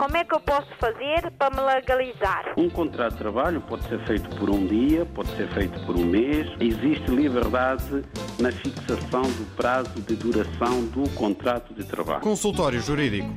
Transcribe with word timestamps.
como 0.00 0.16
é 0.16 0.24
que 0.24 0.34
eu 0.34 0.40
posso 0.40 0.66
fazer 0.80 1.30
para 1.32 1.54
me 1.54 1.60
legalizar? 1.60 2.54
Um 2.56 2.70
contrato 2.70 3.12
de 3.12 3.18
trabalho 3.18 3.60
pode 3.60 3.86
ser 3.86 4.02
feito 4.06 4.34
por 4.36 4.48
um 4.48 4.66
dia, 4.66 5.04
pode 5.04 5.28
ser 5.36 5.46
feito 5.52 5.78
por 5.84 5.94
um 5.94 6.06
mês. 6.06 6.50
Existe 6.58 7.10
liberdade 7.10 8.02
na 8.38 8.50
fixação 8.50 9.20
do 9.20 9.56
prazo 9.56 9.92
de 10.00 10.16
duração 10.16 10.86
do 10.86 11.06
contrato 11.10 11.74
de 11.74 11.84
trabalho. 11.84 12.22
Consultório 12.22 12.80
Jurídico. 12.80 13.28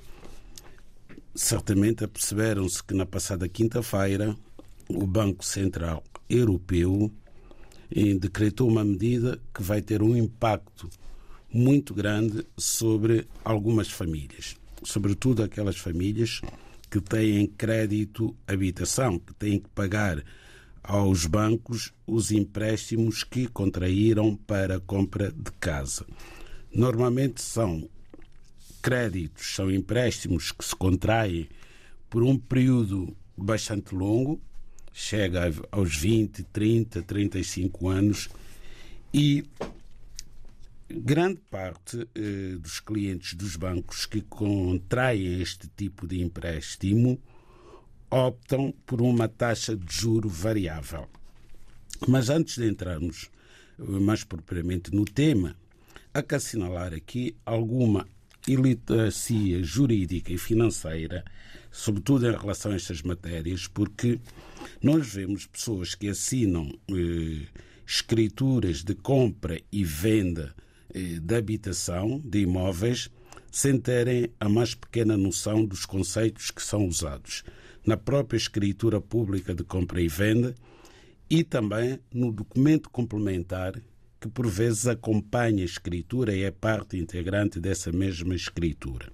certamente 1.34 2.04
aperceberam-se 2.04 2.84
que 2.84 2.92
na 2.92 3.06
passada 3.06 3.48
quinta-feira 3.48 4.36
o 4.90 5.06
Banco 5.06 5.42
Central 5.42 6.04
Europeu 6.28 7.10
eh, 7.90 8.12
decretou 8.12 8.68
uma 8.68 8.84
medida 8.84 9.40
que 9.54 9.62
vai 9.62 9.80
ter 9.80 10.02
um 10.02 10.14
impacto 10.14 10.90
muito 11.50 11.94
grande 11.94 12.46
sobre 12.58 13.26
algumas 13.42 13.90
famílias, 13.90 14.56
sobretudo 14.82 15.42
aquelas 15.42 15.78
famílias 15.78 16.42
que 16.90 17.00
têm 17.00 17.46
crédito 17.46 18.36
habitação, 18.46 19.18
que 19.18 19.32
têm 19.32 19.58
que 19.58 19.68
pagar 19.70 20.22
aos 20.82 21.24
bancos 21.24 21.90
os 22.06 22.30
empréstimos 22.30 23.24
que 23.24 23.46
contraíram 23.46 24.36
para 24.36 24.76
a 24.76 24.80
compra 24.80 25.32
de 25.32 25.50
casa. 25.52 26.04
Normalmente 26.74 27.40
são 27.40 27.88
créditos, 28.82 29.54
são 29.54 29.70
empréstimos 29.70 30.50
que 30.50 30.64
se 30.64 30.74
contraem 30.74 31.48
por 32.10 32.22
um 32.22 32.36
período 32.36 33.16
bastante 33.36 33.94
longo, 33.94 34.40
chega 34.92 35.52
aos 35.70 35.96
20, 35.96 36.42
30, 36.44 37.02
35 37.02 37.88
anos 37.88 38.28
e 39.12 39.44
grande 40.88 41.40
parte 41.50 42.08
eh, 42.14 42.56
dos 42.58 42.80
clientes 42.80 43.34
dos 43.34 43.56
bancos 43.56 44.04
que 44.06 44.20
contraem 44.20 45.40
este 45.40 45.68
tipo 45.68 46.06
de 46.06 46.20
empréstimo 46.20 47.20
optam 48.10 48.72
por 48.84 49.00
uma 49.00 49.28
taxa 49.28 49.76
de 49.76 49.92
juro 49.92 50.28
variável. 50.28 51.08
Mas 52.06 52.28
antes 52.28 52.58
de 52.58 52.68
entrarmos 52.68 53.30
mais 53.78 54.22
propriamente 54.22 54.94
no 54.94 55.04
tema, 55.04 55.56
há 56.14 56.22
que 56.22 56.36
assinalar 56.36 56.94
aqui 56.94 57.36
alguma 57.44 58.06
iliteracia 58.46 59.62
jurídica 59.64 60.32
e 60.32 60.38
financeira, 60.38 61.24
sobretudo 61.72 62.28
em 62.28 62.36
relação 62.36 62.70
a 62.70 62.76
estas 62.76 63.02
matérias, 63.02 63.66
porque 63.66 64.20
nós 64.80 65.12
vemos 65.12 65.46
pessoas 65.46 65.94
que 65.96 66.08
assinam 66.08 66.70
eh, 66.88 67.46
escrituras 67.84 68.84
de 68.84 68.94
compra 68.94 69.60
e 69.72 69.82
venda 69.82 70.54
eh, 70.94 71.18
de 71.20 71.34
habitação, 71.34 72.20
de 72.24 72.42
imóveis, 72.42 73.10
sem 73.50 73.78
terem 73.78 74.30
a 74.38 74.48
mais 74.48 74.74
pequena 74.74 75.16
noção 75.16 75.64
dos 75.64 75.84
conceitos 75.84 76.50
que 76.50 76.62
são 76.62 76.86
usados 76.86 77.42
na 77.84 77.96
própria 77.96 78.36
escritura 78.36 79.00
pública 79.00 79.54
de 79.54 79.64
compra 79.64 80.00
e 80.00 80.08
venda 80.08 80.54
e 81.28 81.42
também 81.42 81.98
no 82.12 82.32
documento 82.32 82.90
complementar 82.90 83.74
que 84.24 84.28
por 84.30 84.48
vezes 84.48 84.86
acompanha 84.86 85.62
a 85.62 85.66
escritura 85.66 86.34
e 86.34 86.44
é 86.44 86.50
parte 86.50 86.96
integrante 86.96 87.60
dessa 87.60 87.92
mesma 87.92 88.34
escritura. 88.34 89.12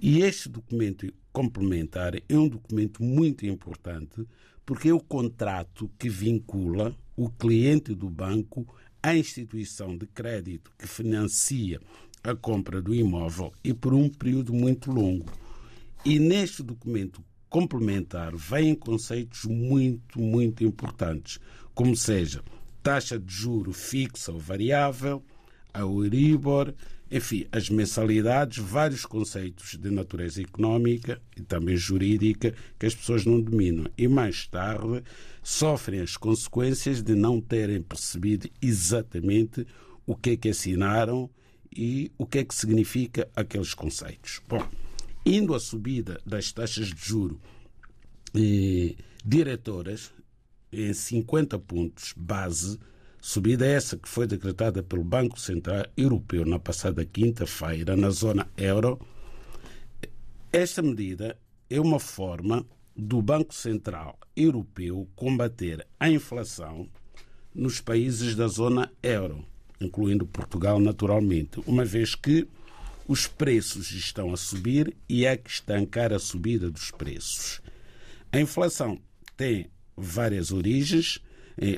E 0.00 0.22
este 0.22 0.48
documento 0.48 1.06
complementar 1.32 2.16
é 2.16 2.36
um 2.36 2.48
documento 2.48 3.00
muito 3.00 3.46
importante 3.46 4.26
porque 4.66 4.88
é 4.88 4.92
o 4.92 4.98
contrato 4.98 5.88
que 5.96 6.08
vincula 6.08 6.92
o 7.16 7.30
cliente 7.30 7.94
do 7.94 8.10
banco 8.10 8.66
à 9.00 9.16
instituição 9.16 9.96
de 9.96 10.04
crédito 10.08 10.72
que 10.76 10.88
financia 10.88 11.80
a 12.24 12.34
compra 12.34 12.82
do 12.82 12.92
imóvel 12.92 13.52
e 13.62 13.72
por 13.72 13.94
um 13.94 14.08
período 14.08 14.52
muito 14.52 14.90
longo. 14.90 15.30
E 16.04 16.18
neste 16.18 16.64
documento 16.64 17.22
complementar 17.48 18.34
vêm 18.34 18.74
conceitos 18.74 19.44
muito, 19.44 20.20
muito 20.20 20.64
importantes, 20.64 21.38
como 21.72 21.94
seja 21.96 22.42
taxa 22.82 23.18
de 23.18 23.32
juro 23.32 23.72
fixa 23.72 24.32
ou 24.32 24.38
variável, 24.38 25.22
a 25.72 25.80
Euribor, 25.80 26.74
enfim, 27.10 27.46
as 27.50 27.68
mensalidades, 27.68 28.58
vários 28.58 29.04
conceitos 29.04 29.76
de 29.76 29.90
natureza 29.90 30.40
económica 30.40 31.20
e 31.36 31.42
também 31.42 31.76
jurídica 31.76 32.54
que 32.78 32.86
as 32.86 32.94
pessoas 32.94 33.24
não 33.24 33.40
dominam. 33.40 33.86
E 33.98 34.06
mais 34.06 34.46
tarde 34.46 35.02
sofrem 35.42 36.00
as 36.00 36.16
consequências 36.16 37.02
de 37.02 37.14
não 37.14 37.40
terem 37.40 37.82
percebido 37.82 38.48
exatamente 38.62 39.66
o 40.06 40.14
que 40.14 40.30
é 40.30 40.36
que 40.36 40.48
assinaram 40.48 41.28
e 41.74 42.12
o 42.16 42.26
que 42.26 42.38
é 42.38 42.44
que 42.44 42.54
significa 42.54 43.28
aqueles 43.34 43.74
conceitos. 43.74 44.40
Bom, 44.48 44.64
indo 45.26 45.54
à 45.54 45.60
subida 45.60 46.20
das 46.24 46.52
taxas 46.52 46.88
de 46.88 47.00
juro 47.00 47.40
eh, 48.34 48.94
diretoras, 49.24 50.12
em 50.72 50.92
50 50.92 51.58
pontos 51.58 52.14
base, 52.16 52.78
subida 53.20 53.66
essa 53.66 53.96
que 53.96 54.08
foi 54.08 54.26
decretada 54.26 54.82
pelo 54.82 55.04
Banco 55.04 55.38
Central 55.38 55.86
Europeu 55.96 56.44
na 56.44 56.58
passada 56.58 57.04
quinta-feira 57.04 57.96
na 57.96 58.10
zona 58.10 58.48
euro. 58.56 58.98
Esta 60.52 60.82
medida 60.82 61.36
é 61.68 61.80
uma 61.80 62.00
forma 62.00 62.66
do 62.96 63.22
Banco 63.22 63.54
Central 63.54 64.18
Europeu 64.36 65.08
combater 65.14 65.86
a 65.98 66.10
inflação 66.10 66.88
nos 67.54 67.80
países 67.80 68.34
da 68.34 68.46
zona 68.46 68.90
euro, 69.02 69.44
incluindo 69.80 70.26
Portugal 70.26 70.78
naturalmente, 70.78 71.60
uma 71.66 71.84
vez 71.84 72.14
que 72.14 72.46
os 73.08 73.26
preços 73.26 73.90
estão 73.90 74.32
a 74.32 74.36
subir 74.36 74.96
e 75.08 75.26
há 75.26 75.36
que 75.36 75.50
estancar 75.50 76.12
a 76.12 76.18
subida 76.18 76.70
dos 76.70 76.90
preços. 76.92 77.60
A 78.30 78.38
inflação 78.38 79.00
tem 79.36 79.68
várias 80.00 80.52
origens, 80.52 81.20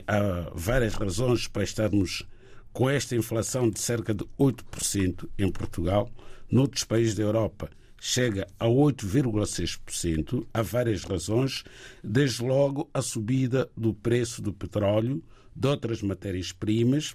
há 0.07 0.51
várias 0.55 0.95
razões 0.95 1.49
para 1.49 1.65
estarmos 1.65 2.25
com 2.73 2.89
esta 2.89 3.15
inflação 3.15 3.69
de 3.69 3.81
cerca 3.81 4.15
de 4.15 4.25
8% 4.39 5.29
em 5.39 5.51
Portugal. 5.51 6.11
Noutros 6.51 6.85
países 6.85 7.15
da 7.15 7.23
Europa 7.23 7.71
chega 8.01 8.47
a 8.59 8.67
8,6%. 8.67 10.47
Há 10.53 10.63
várias 10.63 11.05
razões, 11.05 11.65
desde 12.03 12.43
logo 12.43 12.89
a 12.93 13.03
subida 13.03 13.71
do 13.77 13.95
preço 13.95 14.41
do 14.43 14.53
petróleo, 14.53 15.23
de 15.55 15.69
outras 15.69 16.03
matérias-primas 16.03 17.15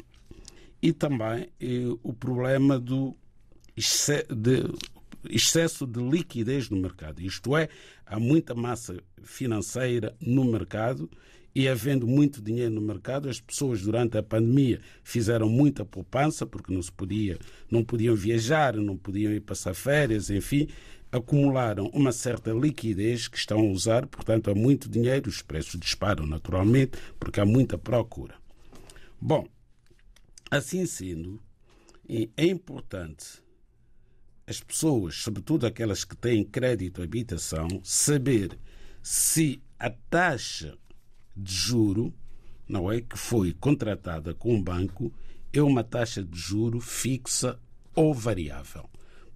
e 0.82 0.94
também 0.94 1.50
eh, 1.60 1.84
o 2.04 2.14
problema 2.14 2.80
do 2.80 3.16
de 3.76 4.64
excesso 5.30 5.86
de 5.86 6.02
liquidez 6.02 6.70
no 6.70 6.78
mercado. 6.78 7.22
Isto 7.22 7.56
é, 7.56 7.70
há 8.06 8.20
muita 8.20 8.54
massa 8.54 8.98
financeira 9.24 10.16
no 10.20 10.46
mercado 10.46 11.10
e 11.58 11.68
havendo 11.68 12.06
muito 12.06 12.40
dinheiro 12.40 12.76
no 12.76 12.82
mercado, 12.82 13.28
as 13.28 13.42
pessoas 13.42 13.82
durante 13.82 14.16
a 14.16 14.22
pandemia 14.22 14.80
fizeram 15.04 15.50
muita 15.50 15.84
poupança 15.84 16.46
porque 16.46 16.72
não 16.72 16.84
se 16.84 16.92
podia, 16.92 17.40
não 17.72 17.84
podiam 17.84 18.16
viajar, 18.16 18.76
não 18.76 18.96
podiam 18.96 19.34
ir 19.34 19.40
passar 19.40 19.74
férias, 19.74 20.30
enfim, 20.30 20.68
acumularam 21.12 21.88
uma 21.88 22.12
certa 22.12 22.52
liquidez 22.52 23.28
que 23.28 23.38
estão 23.38 23.60
a 23.60 23.72
usar, 23.72 24.06
portanto 24.06 24.52
há 24.52 24.54
muito 24.54 24.88
dinheiro, 24.88 25.30
os 25.30 25.42
preços 25.42 25.80
disparam 25.80 26.28
naturalmente 26.28 26.92
porque 27.20 27.40
há 27.40 27.46
muita 27.46 27.76
procura. 27.76 28.36
Bom, 29.20 29.48
assim 30.52 30.86
sendo, 30.86 31.42
é 32.08 32.46
importante 32.46 33.42
as 34.48 34.62
pessoas, 34.62 35.16
sobretudo 35.16 35.68
aquelas 35.68 36.06
que 36.06 36.16
têm 36.16 36.42
crédito 36.42 37.02
à 37.02 37.04
habitação, 37.04 37.68
saber 37.84 38.58
se 39.04 39.62
a 39.78 39.90
taxa 39.90 40.78
de 41.36 41.54
juro, 41.54 42.14
não 42.68 42.90
é 42.90 43.02
que 43.02 43.18
foi 43.18 43.52
contratada 43.52 44.34
com 44.34 44.58
o 44.58 44.64
banco, 44.64 45.14
é 45.52 45.62
uma 45.62 45.84
taxa 45.84 46.24
de 46.24 46.40
juro 46.40 46.80
fixa 46.80 47.60
ou 47.94 48.14
variável. 48.14 48.90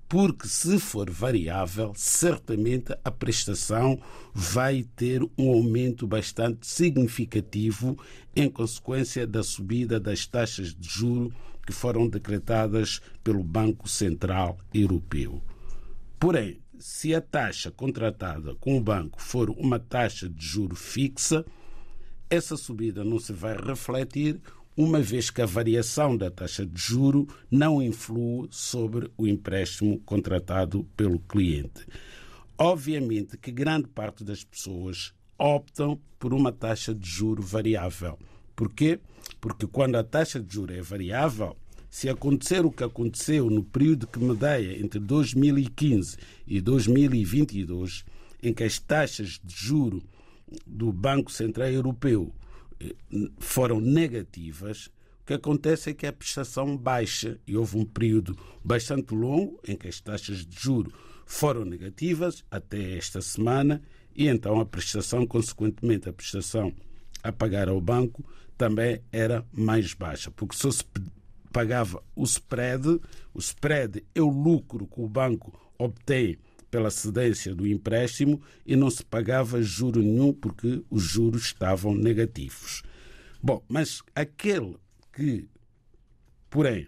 Porque 0.08 0.48
se 0.48 0.80
for 0.80 1.10
variável, 1.10 1.94
certamente 1.96 2.94
a 3.04 3.12
prestação 3.12 4.02
vai 4.34 4.84
ter 4.96 5.22
um 5.38 5.50
aumento 5.50 6.08
bastante 6.08 6.68
significativo 6.68 7.98
em 8.36 8.50
consequência 8.50 9.28
da 9.28 9.44
subida 9.44 10.00
das 10.00 10.26
taxas 10.26 10.74
de 10.74 10.88
juro 10.88 11.34
que 11.66 11.74
foram 11.74 12.08
decretadas 12.08 13.02
pelo 13.24 13.44
Banco 13.44 13.88
Central 13.88 14.58
Europeu. 14.74 15.42
Porém, 16.20 16.60
se 16.80 17.14
a 17.14 17.22
taxa 17.22 17.70
contratada 17.72 18.56
com 18.56 18.78
o 18.78 18.82
banco 18.82 19.22
for 19.22 19.50
uma 19.52 19.80
taxa 19.80 20.28
de 20.28 20.44
juro 20.44 20.76
fixa, 20.76 21.46
essa 22.30 22.58
subida 22.58 23.04
não 23.04 23.20
se 23.20 23.34
vai 23.34 23.56
refletir, 23.56 24.42
uma 24.76 25.02
vez 25.02 25.30
que 25.30 25.42
a 25.42 25.46
variação 25.46 26.16
da 26.16 26.32
taxa 26.32 26.66
de 26.66 26.80
juro 26.80 27.28
não 27.50 27.82
influi 27.82 28.48
sobre 28.52 29.12
o 29.18 29.28
empréstimo 29.28 30.00
contratado 30.00 30.84
pelo 30.96 31.20
cliente. 31.20 31.86
Obviamente 32.58 33.38
que 33.38 33.52
grande 33.52 33.88
parte 33.88 34.24
das 34.24 34.44
pessoas 34.44 35.14
optam 35.38 36.00
por 36.18 36.34
uma 36.34 36.52
taxa 36.52 36.94
de 36.96 37.08
juro 37.08 37.42
variável. 37.42 38.18
Porquê? 38.56 39.00
Porque 39.42 39.66
quando 39.66 39.96
a 39.96 40.04
taxa 40.04 40.40
de 40.40 40.54
juros 40.54 40.78
é 40.78 40.82
variável, 40.82 41.58
se 41.90 42.08
acontecer 42.08 42.64
o 42.64 42.72
que 42.72 42.84
aconteceu 42.84 43.50
no 43.50 43.64
período 43.64 44.08
que 44.08 44.20
medeia 44.20 44.80
entre 44.80 45.00
2015 45.00 46.16
e 46.48 46.62
2022, 46.62 48.06
em 48.42 48.54
que 48.54 48.64
as 48.64 48.80
taxas 48.80 49.42
de 49.44 49.54
juro 49.54 50.02
do 50.66 50.94
Banco 50.94 51.32
Central 51.32 51.70
Europeu 51.70 52.34
eh, 52.80 52.96
foram 53.40 53.82
negativas, 53.82 54.88
o 55.22 55.26
que 55.26 55.34
acontece 55.34 55.90
é 55.90 55.94
que 55.94 56.06
a 56.06 56.14
prestação 56.14 56.78
baixa. 56.78 57.40
E 57.46 57.58
houve 57.58 57.78
um 57.78 57.86
período 57.86 58.38
bastante 58.64 59.14
longo 59.14 59.60
em 59.68 59.76
que 59.76 59.88
as 59.88 60.00
taxas 60.00 60.46
de 60.46 60.60
juro 60.60 60.94
foram 61.26 61.66
negativas 61.66 62.44
até 62.52 62.98
esta 62.98 63.22
semana 63.22 63.82
e 64.16 64.28
então 64.28 64.60
a 64.60 64.66
prestação, 64.66 65.26
consequentemente, 65.26 66.10
a 66.10 66.14
prestação 66.14 66.74
a 67.24 67.32
pagar 67.32 67.70
ao 67.70 67.80
banco 67.80 68.24
também 68.62 69.02
era 69.12 69.44
mais 69.52 69.96
baixa, 69.96 70.30
porque 70.30 70.56
só 70.56 70.70
se 70.70 70.84
pagava 71.52 72.04
o 72.16 72.24
spread, 72.24 73.02
o 73.34 73.40
spread 73.40 74.06
é 74.14 74.22
o 74.22 74.30
lucro 74.30 74.86
que 74.86 75.02
o 75.02 75.10
banco 75.10 75.60
obtém 75.80 76.38
pela 76.70 76.92
cedência 76.92 77.56
do 77.56 77.66
empréstimo 77.66 78.40
e 78.64 78.76
não 78.76 78.92
se 78.92 79.04
pagava 79.04 79.64
juro 79.64 80.00
nenhum 80.00 80.32
porque 80.32 80.84
os 80.92 81.02
juros 81.02 81.46
estavam 81.46 81.96
negativos. 81.96 82.84
Bom, 83.42 83.64
mas 83.68 84.04
aquele 84.14 84.78
que, 85.12 85.50
porém, 86.48 86.88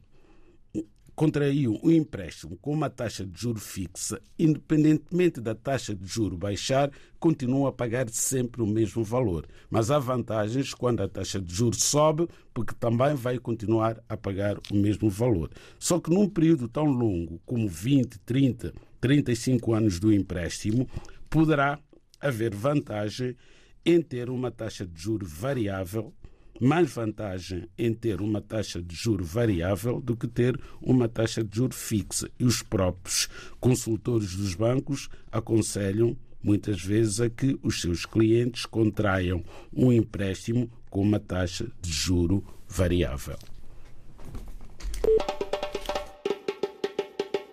contraiu 1.24 1.80
um 1.82 1.90
empréstimo 1.90 2.58
com 2.58 2.74
uma 2.74 2.90
taxa 2.90 3.26
de 3.26 3.40
juro 3.40 3.58
fixa, 3.58 4.20
independentemente 4.38 5.40
da 5.40 5.56
taxa 5.56 5.96
de 5.96 6.06
juro 6.06 6.36
baixar, 6.38 6.92
continua 7.18 7.70
a 7.70 7.72
pagar 7.72 8.10
sempre 8.10 8.62
o 8.62 8.68
mesmo 8.68 9.06
valor. 9.06 9.48
Mas 9.70 9.90
há 9.90 9.98
vantagens 9.98 10.74
quando 10.74 11.02
a 11.02 11.08
taxa 11.08 11.40
de 11.40 11.54
juro 11.56 11.78
sobe, 11.80 12.28
porque 12.54 12.76
também 12.78 13.16
vai 13.16 13.40
continuar 13.40 14.04
a 14.10 14.18
pagar 14.18 14.58
o 14.70 14.76
mesmo 14.76 15.10
valor. 15.10 15.50
Só 15.80 15.98
que 15.98 16.10
num 16.10 16.28
período 16.28 16.68
tão 16.68 16.88
longo 16.88 17.40
como 17.46 17.70
20, 17.70 18.20
30, 18.20 18.74
35 19.00 19.74
anos 19.74 20.02
do 20.02 20.12
empréstimo, 20.12 20.90
poderá 21.30 21.80
haver 22.20 22.54
vantagem 22.54 23.34
em 23.86 24.02
ter 24.02 24.30
uma 24.30 24.52
taxa 24.52 24.86
de 24.86 25.02
juro 25.02 25.26
variável 25.26 26.14
mais 26.64 26.94
vantagem 26.94 27.68
em 27.78 27.94
ter 27.94 28.22
uma 28.22 28.40
taxa 28.42 28.82
de 28.82 28.96
juro 28.96 29.24
variável 29.24 30.00
do 30.00 30.16
que 30.16 30.28
ter 30.28 30.58
uma 30.82 31.10
taxa 31.10 31.44
de 31.44 31.58
juro 31.58 31.76
fixa. 31.76 32.30
E 32.40 32.46
os 32.46 32.64
próprios 32.64 33.28
consultores 33.60 34.36
dos 34.36 34.56
bancos 34.56 35.10
aconselham 35.32 36.18
muitas 36.42 36.82
vezes 36.82 37.20
a 37.20 37.30
que 37.30 37.60
os 37.62 37.82
seus 37.82 38.06
clientes 38.06 38.66
contraiam 38.66 39.44
um 39.74 39.92
empréstimo 39.92 40.72
com 40.90 41.02
uma 41.02 41.20
taxa 41.20 41.68
de 41.82 41.92
juro 41.92 42.44
variável. 42.68 43.38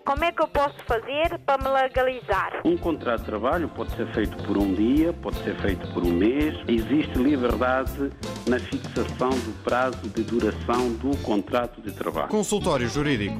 Como 0.05 0.25
é 0.25 0.31
que 0.31 0.41
eu 0.41 0.47
posso 0.47 0.75
fazer 0.85 1.39
para 1.45 1.63
me 1.63 1.69
legalizar? 1.69 2.61
Um 2.65 2.75
contrato 2.75 3.21
de 3.21 3.27
trabalho 3.27 3.69
pode 3.69 3.95
ser 3.95 4.11
feito 4.13 4.35
por 4.43 4.57
um 4.57 4.73
dia, 4.73 5.13
pode 5.13 5.37
ser 5.43 5.55
feito 5.61 5.87
por 5.93 6.03
um 6.03 6.11
mês. 6.11 6.53
Existe 6.67 7.17
liberdade 7.17 8.11
na 8.47 8.59
fixação 8.59 9.29
do 9.29 9.63
prazo 9.63 10.09
de 10.15 10.23
duração 10.23 10.91
do 10.93 11.15
contrato 11.17 11.81
de 11.81 11.91
trabalho. 11.91 12.29
Consultório 12.29 12.87
Jurídico. 12.89 13.39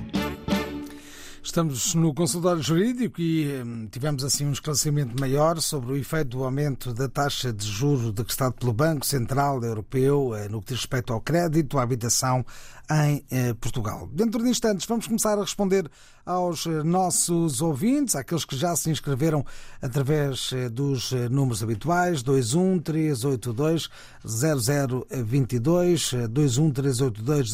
Estamos 1.43 1.95
no 1.95 2.13
consultório 2.13 2.61
jurídico 2.61 3.19
e 3.19 3.63
hum, 3.63 3.87
tivemos 3.91 4.23
assim 4.23 4.45
um 4.45 4.51
esclarecimento 4.51 5.19
maior 5.19 5.59
sobre 5.59 5.93
o 5.93 5.97
efeito 5.97 6.37
do 6.37 6.43
aumento 6.43 6.93
da 6.93 7.09
taxa 7.09 7.51
de 7.51 7.65
juro 7.65 8.11
decretado 8.11 8.53
pelo 8.53 8.71
Banco 8.71 9.03
Central 9.03 9.61
Europeu 9.63 10.35
eh, 10.35 10.47
no 10.47 10.61
que 10.61 10.67
diz 10.67 10.81
respeito 10.81 11.11
ao 11.11 11.19
crédito, 11.19 11.79
à 11.79 11.81
habitação 11.81 12.45
em 12.91 13.23
eh, 13.31 13.53
Portugal. 13.53 14.09
Dentro 14.11 14.43
de 14.43 14.49
instantes 14.49 14.85
vamos 14.85 15.07
começar 15.07 15.37
a 15.37 15.41
responder 15.41 15.89
aos 16.25 16.65
eh, 16.65 16.83
nossos 16.83 17.61
ouvintes, 17.61 18.15
àqueles 18.15 18.43
que 18.43 18.57
já 18.57 18.75
se 18.75 18.89
inscreveram 18.89 19.45
através 19.81 20.51
eh, 20.51 20.67
dos 20.67 21.11
números 21.29 21.63
habituais 21.63 22.21
21 22.21 22.79
382 22.79 23.89
0022, 24.25 26.11
21 26.11 26.71
382 26.71 27.53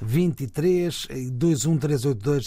0023 0.00 1.06
e 1.10 1.30
21 1.30 1.78
382 1.78 2.46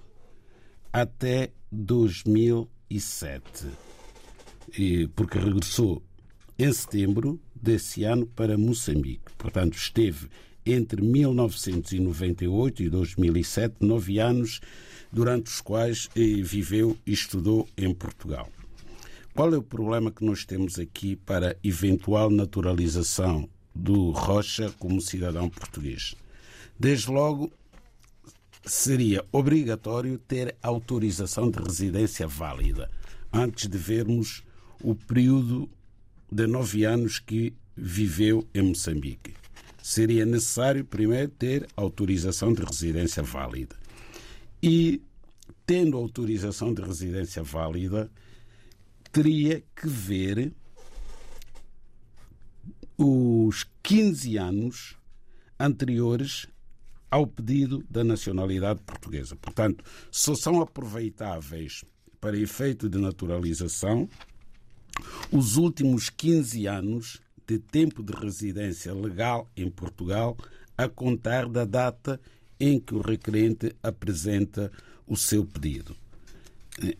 até 0.92 1.52
2007, 1.71 3.68
porque 5.14 5.38
regressou 5.38 6.02
em 6.59 6.73
setembro 6.73 7.41
desse 7.55 8.05
ano 8.05 8.27
para 8.27 8.57
Moçambique. 8.57 9.33
Portanto, 9.37 9.77
esteve 9.77 10.29
entre 10.65 11.03
1998 11.03 12.83
e 12.83 12.89
2007, 12.89 13.77
nove 13.81 14.19
anos, 14.19 14.61
durante 15.13 15.49
os 15.49 15.61
quais 15.61 16.09
eh, 16.17 16.43
viveu 16.43 16.97
e 17.07 17.13
estudou 17.13 17.69
em 17.77 17.93
Portugal. 17.93 18.49
Qual 19.35 19.53
é 19.53 19.59
o 19.59 19.63
problema 19.63 20.11
que 20.11 20.25
nós 20.25 20.45
temos 20.45 20.79
aqui 20.79 21.17
para 21.17 21.57
eventual 21.63 22.31
naturalização 22.31 23.49
do 23.75 24.11
Rocha 24.11 24.73
como 24.79 25.01
cidadão 25.01 25.51
português? 25.51 26.15
Desde 26.79 27.11
logo, 27.11 27.53
seria 28.65 29.25
obrigatório 29.33 30.19
ter 30.19 30.57
autorização 30.63 31.51
de 31.51 31.59
residência 31.59 32.27
válida 32.27 32.91
antes 33.33 33.69
de 33.69 33.77
vermos 33.77 34.43
o 34.81 34.95
período 34.95 35.69
de 36.31 36.47
nove 36.47 36.85
anos 36.85 37.19
que 37.19 37.54
viveu 37.76 38.47
em 38.54 38.62
Moçambique. 38.62 39.35
Seria 39.83 40.25
necessário 40.25 40.85
primeiro 40.85 41.28
ter 41.28 41.66
autorização 41.76 42.52
de 42.52 42.62
residência 42.62 43.23
válida. 43.23 43.76
E, 44.62 45.02
tendo 45.66 45.97
autorização 45.97 46.73
de 46.73 46.83
residência 46.83 47.43
válida, 47.43 48.11
teria 49.12 49.62
que 49.76 49.87
ver 49.87 50.52
os 52.97 53.66
15 53.83 54.37
anos 54.38 54.97
anteriores 55.59 56.47
ao 57.11 57.26
pedido 57.26 57.85
da 57.88 58.02
nacionalidade 58.02 58.81
portuguesa. 58.83 59.37
Portanto, 59.37 59.85
só 60.11 60.35
são 60.35 60.61
aproveitáveis 60.61 61.85
para 62.21 62.38
efeito 62.38 62.88
de 62.88 62.99
naturalização 62.99 64.09
os 65.31 65.57
últimos 65.57 66.11
15 66.11 66.67
anos 66.67 67.21
de 67.47 67.59
tempo 67.59 68.03
de 68.03 68.13
residência 68.13 68.93
legal 68.95 69.49
em 69.57 69.71
Portugal 69.71 70.37
a 70.77 70.89
contar 70.89 71.49
da 71.49 71.65
data 71.65 72.21
em 72.59 72.81
que 72.81 72.95
o 72.95 73.01
requerente 73.01 73.75
apresenta 73.83 74.71
o 75.07 75.17
seu 75.17 75.45
pedido. 75.45 75.97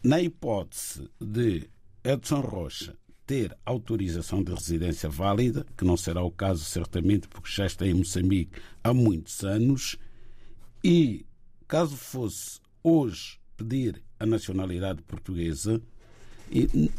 Na 0.03 0.21
hipótese 0.21 1.09
de 1.21 1.69
Edson 2.05 2.41
Rocha 2.41 2.97
ter 3.27 3.57
autorização 3.65 4.43
de 4.43 4.53
residência 4.53 5.09
válida, 5.09 5.67
que 5.77 5.85
não 5.85 5.97
será 5.97 6.23
o 6.23 6.31
caso 6.31 6.65
certamente 6.65 7.27
porque 7.29 7.51
já 7.51 7.67
está 7.67 7.87
em 7.87 7.95
Moçambique 7.95 8.61
há 8.83 8.93
muitos 8.93 9.43
anos, 9.43 9.97
e 10.83 11.25
caso 11.67 11.97
fosse 11.97 12.61
hoje 12.83 13.39
pedir 13.57 14.03
a 14.21 14.27
nacionalidade 14.27 15.03
portuguesa, 15.03 15.81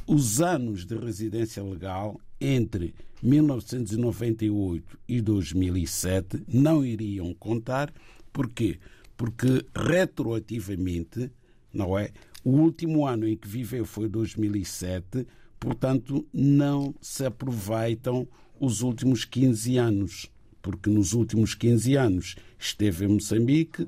os 0.06 0.42
anos 0.42 0.86
de 0.86 0.98
residência 0.98 1.64
legal 1.64 2.20
entre 2.42 2.94
1998 3.24 5.00
e 5.08 5.22
2007 5.22 6.44
não 6.48 6.86
iriam 6.86 7.34
contar. 7.34 7.94
Porquê? 8.34 8.80
Porque 9.16 9.66
retroativamente, 9.74 11.32
não 11.74 11.98
é? 11.98 12.12
O 12.44 12.52
último 12.52 13.08
ano 13.08 13.28
em 13.28 13.38
que 13.38 13.48
viveu 13.48 13.86
foi 13.86 14.10
2007, 14.10 15.26
portanto, 15.60 16.28
não 16.34 16.94
se 17.02 17.26
aproveitam 17.26 18.28
os 18.60 18.82
últimos 18.82 19.24
15 19.26 19.78
anos, 19.78 20.32
porque 20.62 20.90
nos 20.90 21.14
últimos 21.14 21.56
15 21.56 21.96
anos 21.96 22.36
esteve 22.60 23.06
em 23.06 23.08
Moçambique, 23.08 23.88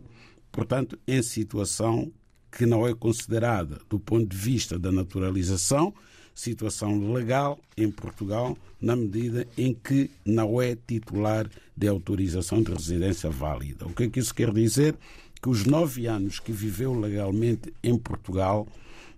portanto, 0.52 0.98
em 1.06 1.22
situação 1.22 2.12
que 2.52 2.66
não 2.66 2.88
é 2.88 2.94
considerada, 2.94 3.80
do 3.90 4.00
ponto 4.00 4.28
de 4.28 4.38
vista 4.38 4.80
da 4.80 4.92
naturalização, 4.92 5.94
situação 6.34 7.12
legal 7.12 7.60
em 7.76 7.90
Portugal, 7.90 8.58
na 8.80 8.96
medida 8.96 9.48
em 9.58 9.74
que 9.74 10.10
não 10.24 10.62
é 10.62 10.76
titular 10.76 11.50
de 11.76 11.88
autorização 11.88 12.62
de 12.62 12.72
residência 12.72 13.30
válida. 13.30 13.86
O 13.88 13.94
que 13.94 14.04
é 14.04 14.10
que 14.10 14.20
isso 14.20 14.34
quer 14.34 14.54
dizer? 14.54 14.96
Que 15.42 15.50
os 15.50 15.66
nove 15.66 16.08
anos 16.08 16.40
que 16.40 16.52
viveu 16.52 16.94
legalmente 16.94 17.74
em 17.84 17.98
Portugal 17.98 18.68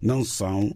não 0.01 0.23
são 0.23 0.75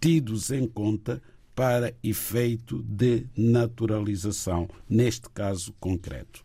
tidos 0.00 0.50
em 0.50 0.66
conta 0.66 1.22
para 1.54 1.94
efeito 2.02 2.82
de 2.82 3.26
naturalização, 3.36 4.68
neste 4.88 5.28
caso 5.30 5.74
concreto. 5.80 6.44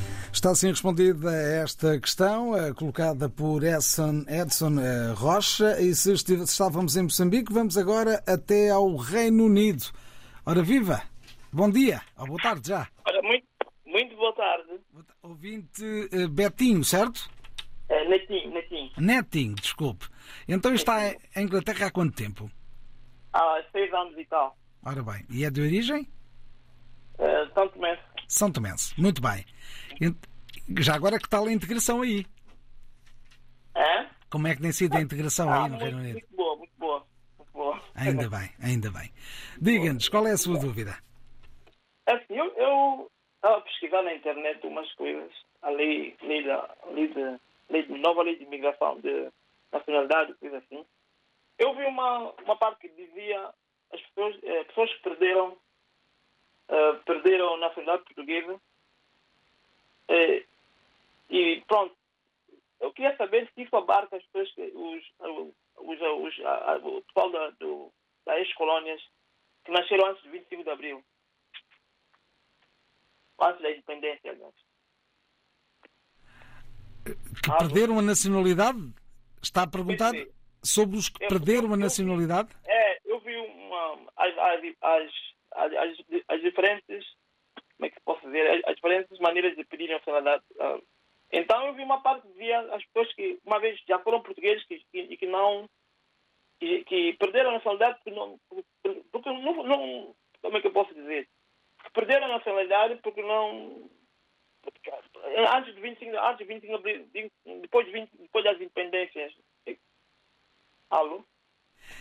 Está 0.41 0.49
assim 0.49 0.69
respondida 0.69 1.31
esta 1.31 1.99
questão, 1.99 2.57
eh, 2.57 2.73
colocada 2.73 3.29
por 3.29 3.63
Edson, 3.63 4.25
Edson 4.27 4.79
eh, 4.79 5.13
Rocha. 5.13 5.79
E 5.79 5.93
se 5.93 6.13
estávamos 6.13 6.97
em 6.97 7.03
Moçambique, 7.03 7.53
vamos 7.53 7.77
agora 7.77 8.23
até 8.25 8.71
ao 8.71 8.95
Reino 8.95 9.45
Unido. 9.45 9.83
Ora, 10.43 10.63
viva! 10.63 11.03
Bom 11.53 11.69
dia, 11.69 12.01
ou 12.17 12.25
boa 12.25 12.41
tarde 12.41 12.69
já. 12.69 12.87
Ora, 13.05 13.21
muito, 13.21 13.45
muito 13.85 14.15
boa 14.15 14.33
tarde. 14.33 14.79
Ouvinte 15.21 16.09
uh, 16.11 16.27
Betinho, 16.27 16.83
certo? 16.83 17.29
É, 17.87 18.09
Netinho, 18.09 18.51
Netinho. 18.51 18.91
Netinho, 18.97 19.53
desculpe. 19.53 20.07
Então 20.47 20.73
está 20.73 21.11
em 21.11 21.43
Inglaterra 21.43 21.85
há 21.85 21.91
quanto 21.91 22.15
tempo? 22.15 22.49
Há 23.31 23.63
seis 23.71 23.93
anos 23.93 24.17
e 24.17 24.25
tal. 24.25 24.57
Ora 24.83 25.03
bem, 25.03 25.23
e 25.29 25.45
é 25.45 25.51
de 25.51 25.61
origem? 25.61 26.01
Uh, 27.19 27.53
São 27.53 27.69
Tomé. 27.69 27.99
São 28.27 28.51
Tomense, 28.51 28.99
muito 28.99 29.21
bem. 29.21 29.45
Já 30.79 30.95
agora 30.95 31.19
que 31.19 31.29
tal 31.29 31.45
a 31.45 31.51
integração 31.51 32.01
aí? 32.01 32.25
É? 33.75 34.07
Como 34.29 34.47
é 34.47 34.55
que 34.55 34.61
tem 34.61 34.71
sido 34.71 34.95
a 34.97 35.01
integração 35.01 35.49
ah, 35.49 35.65
aí 35.65 35.71
no 35.71 35.77
Reino 35.77 35.97
Unido? 35.97 36.13
Muito 36.13 36.35
boa, 36.35 36.55
muito 36.55 36.73
boa. 36.77 37.07
Muito 37.37 37.51
boa. 37.51 37.81
Ainda 37.95 38.29
bem, 38.29 38.49
ainda 38.61 38.91
bem. 38.91 39.11
Diga-nos, 39.61 40.09
qual 40.09 40.27
é 40.27 40.31
a 40.31 40.37
sua 40.37 40.59
dúvida? 40.59 40.97
Assim, 42.07 42.37
eu, 42.37 42.45
eu 42.57 43.11
estava 43.35 43.57
a 43.57 43.61
pesquisar 43.61 44.01
na 44.03 44.13
internet 44.13 44.65
umas 44.65 44.91
coisas, 44.93 45.31
a 45.61 45.69
lei, 45.69 46.15
lei, 46.21 46.43
da, 46.43 46.75
lei, 46.91 47.07
de, 47.07 47.39
lei 47.69 47.83
de, 47.83 47.97
nova 47.99 48.23
lei 48.23 48.37
de 48.37 48.43
imigração, 48.43 48.99
de 48.99 49.29
nacionalidade, 49.71 50.33
coisa 50.35 50.57
assim. 50.57 50.85
Eu 51.57 51.75
vi 51.75 51.85
uma, 51.85 52.31
uma 52.43 52.57
parte 52.57 52.81
que 52.81 52.89
dizia 52.89 53.49
as 53.93 54.01
pessoas, 54.01 54.35
eh, 54.43 54.63
pessoas 54.65 54.93
que 54.93 55.01
perderam 55.03 55.57
Uh, 56.71 56.95
perderam 57.03 57.55
a 57.55 57.57
nacionalidade 57.57 58.05
portuguesa. 58.05 58.53
Uh, 60.09 60.41
e 61.31 61.63
pronto, 61.67 61.95
eu 62.81 62.91
queria 62.93 63.15
saber 63.15 63.49
se 63.53 63.61
isso 63.61 63.75
abarca 63.75 64.17
as 64.17 64.23
pessoas, 64.27 64.73
os, 64.73 65.03
os, 65.77 66.01
os, 66.01 66.45
a, 66.45 66.73
a, 66.73 66.77
o 66.77 67.01
pessoal 67.03 67.31
da, 67.31 67.49
do, 67.51 67.91
das 68.25 68.37
ex-colônias 68.39 69.01
que 69.63 69.71
nasceram 69.71 70.07
antes 70.07 70.23
de 70.23 70.29
25 70.29 70.63
de 70.63 70.69
abril. 70.69 71.03
Antes 73.39 73.61
da 73.61 73.71
independência, 73.71 74.31
aliás. 74.31 74.53
Que 77.05 77.57
perderam 77.57 77.97
a 77.97 78.01
nacionalidade? 78.01 78.93
Está 79.41 79.63
a 79.63 79.67
perguntar? 79.67 80.11
Sim, 80.11 80.27
Sobre 80.63 80.97
os 80.97 81.09
que 81.09 81.23
eu, 81.23 81.27
perderam 81.27 81.69
eu, 81.69 81.73
a 81.73 81.77
nacionalidade? 81.77 82.49
é, 82.65 82.99
eu 83.05 83.19
vi 83.21 83.35
uma, 83.35 84.11
as, 84.15 84.37
as, 84.37 84.63
as, 84.81 85.73
as, 85.73 85.97
as 86.27 86.41
diferentes, 86.41 87.05
como 87.77 87.87
é 87.87 87.89
que 87.89 87.99
posso 88.01 88.21
dizer, 88.27 88.63
as, 88.67 88.75
diferentes 88.75 89.19
maneiras 89.19 89.55
de 89.55 89.63
pedir 89.65 89.89
nacionalidade. 89.89 90.43
Então 91.31 91.65
eu 91.67 91.73
vi 91.73 91.83
uma 91.83 92.01
parte, 92.01 92.27
via 92.35 92.59
as 92.73 92.83
pessoas 92.87 93.13
que 93.13 93.39
uma 93.45 93.59
vez 93.59 93.79
já 93.87 93.99
foram 93.99 94.21
portugueses 94.21 94.65
e 94.69 94.79
que, 94.91 95.17
que, 95.17 95.25
não 95.27 95.69
que, 96.59 96.83
que, 96.83 97.13
perderam 97.13 97.51
a 97.51 97.53
nacionalidade 97.53 97.99
porque 98.03 98.11
não, 98.11 98.39
porque 99.11 99.29
não, 99.29 99.63
não 99.63 100.15
como 100.41 100.57
é 100.57 100.61
que 100.61 100.67
eu 100.67 100.73
posso 100.73 100.93
dizer? 100.93 101.29
Perderam 101.93 102.25
a 102.25 102.37
nacionalidade 102.37 102.97
porque 103.01 103.21
não 103.21 103.89
antes 105.55 105.73
de 105.73 105.81
25, 105.81 106.17
antes 106.17 106.37
de 106.39 106.53
25 106.53 106.75
abril, 106.75 107.09
depois, 107.61 107.85
de 107.85 107.91
20, 107.91 108.09
depois 108.17 108.43
das 108.43 108.55
independências, 108.57 109.33
alô? 110.89 111.25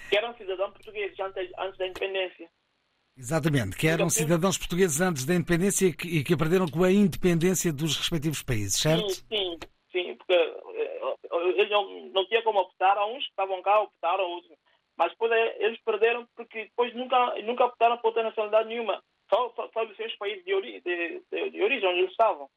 Que 0.09 0.17
eram 0.19 0.35
cidadãos 0.37 0.73
portugueses 0.73 1.19
antes, 1.21 1.51
antes 1.57 1.79
da 1.79 1.87
independência. 1.87 2.51
Exatamente, 3.17 3.77
que 3.77 3.87
eram 3.87 4.09
cidadãos 4.09 4.57
portugueses 4.57 5.01
antes 5.01 5.27
da 5.27 5.35
independência 5.35 5.87
e 5.87 5.93
que, 5.93 6.09
e 6.09 6.25
que 6.25 6.33
aprenderam 6.33 6.67
com 6.67 6.83
a 6.83 6.91
independência 6.91 7.73
dos 7.73 7.97
respectivos 7.97 8.43
países, 8.43 8.81
certo? 8.81 9.11
Sim, 9.11 9.25
sim, 9.29 9.59
sim 9.93 10.15
porque 10.17 10.33
eh, 10.33 11.01
eles 11.57 11.71
não, 11.71 12.09
não 12.11 12.27
tinham 12.27 12.43
como 12.43 12.61
optar, 12.61 12.97
há 12.97 13.07
uns 13.07 13.23
que 13.25 13.31
estavam 13.31 13.61
cá, 13.63 13.81
optaram, 13.81 14.25
outros. 14.25 14.57
Mas 14.97 15.11
depois 15.13 15.33
eh, 15.33 15.57
eles 15.61 15.79
perderam 15.85 16.27
porque 16.35 16.65
depois 16.65 16.95
nunca, 16.95 17.35
nunca 17.43 17.65
optaram 17.67 17.99
por 17.99 18.09
outra 18.09 18.23
nacionalidade 18.23 18.69
nenhuma. 18.69 19.03
Só, 19.29 19.53
só, 19.55 19.69
só 19.73 19.85
dos 19.85 19.97
seus 19.97 20.15
países 20.17 20.45
de, 20.45 20.55
ori, 20.55 20.81
de, 20.81 21.23
de, 21.31 21.51
de 21.51 21.63
origem, 21.63 21.89
onde 21.89 22.01
eles 22.01 22.11
estavam. 22.11 22.49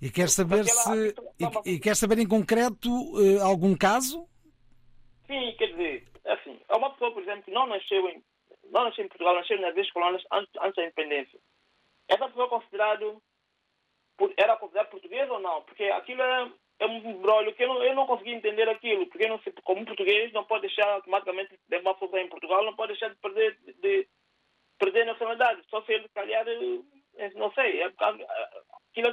E 0.00 0.10
quer 0.10 0.28
saber 0.28 0.64
se. 0.64 1.14
E, 1.38 1.74
e, 1.74 1.78
quer 1.78 1.94
saber 1.94 2.18
em 2.18 2.26
concreto 2.26 2.88
uh, 2.90 3.42
algum 3.42 3.76
caso? 3.76 4.26
Sim, 5.26 5.54
quer 5.58 5.66
dizer, 5.68 6.08
assim, 6.24 6.58
é 6.68 6.74
uma 6.74 6.90
pessoa, 6.90 7.12
por 7.12 7.22
exemplo, 7.22 7.42
que 7.42 7.50
não 7.50 7.66
nasceu 7.66 8.08
em, 8.08 8.22
não 8.70 8.84
nasceu 8.84 9.04
em 9.04 9.08
Portugal, 9.08 9.34
nasceu 9.34 9.60
nas 9.60 9.74
duas 9.74 9.90
colônias 9.90 10.22
antes, 10.32 10.50
antes 10.60 10.76
da 10.76 10.82
independência. 10.82 11.38
Essa 12.08 12.26
pessoa 12.26 12.46
é 12.46 12.48
considerado, 12.48 13.22
era 14.36 14.56
considerada 14.56 14.90
portuguesa 14.90 15.32
ou 15.32 15.40
não? 15.40 15.62
Porque 15.62 15.84
aquilo 15.84 16.22
é, 16.22 16.52
é 16.80 16.86
um 16.86 17.20
brolho 17.20 17.54
que 17.54 17.62
eu 17.62 17.68
não, 17.68 17.82
eu 17.82 17.94
não 17.94 18.06
consegui 18.06 18.32
entender 18.32 18.68
aquilo, 18.68 19.06
porque 19.06 19.28
não 19.28 19.40
sei, 19.40 19.52
como 19.64 19.84
português 19.84 20.32
não 20.32 20.44
pode 20.44 20.62
deixar 20.62 20.88
automaticamente 20.88 21.58
de 21.68 21.78
uma 21.78 21.94
pessoa 21.94 22.20
em 22.20 22.28
Portugal, 22.28 22.64
não 22.64 22.74
pode 22.74 22.92
deixar 22.92 23.10
de 23.10 23.16
perder 23.16 23.56
de, 23.60 23.72
de 23.74 24.08
perder 24.78 25.04
nacionalidade, 25.04 25.62
só 25.68 25.82
se 25.82 25.92
ele 25.92 26.08
calhar, 26.08 26.46
eh, 26.48 27.30
não 27.34 27.52
sei, 27.52 27.82
é, 27.82 27.84
aquilo 27.86 29.08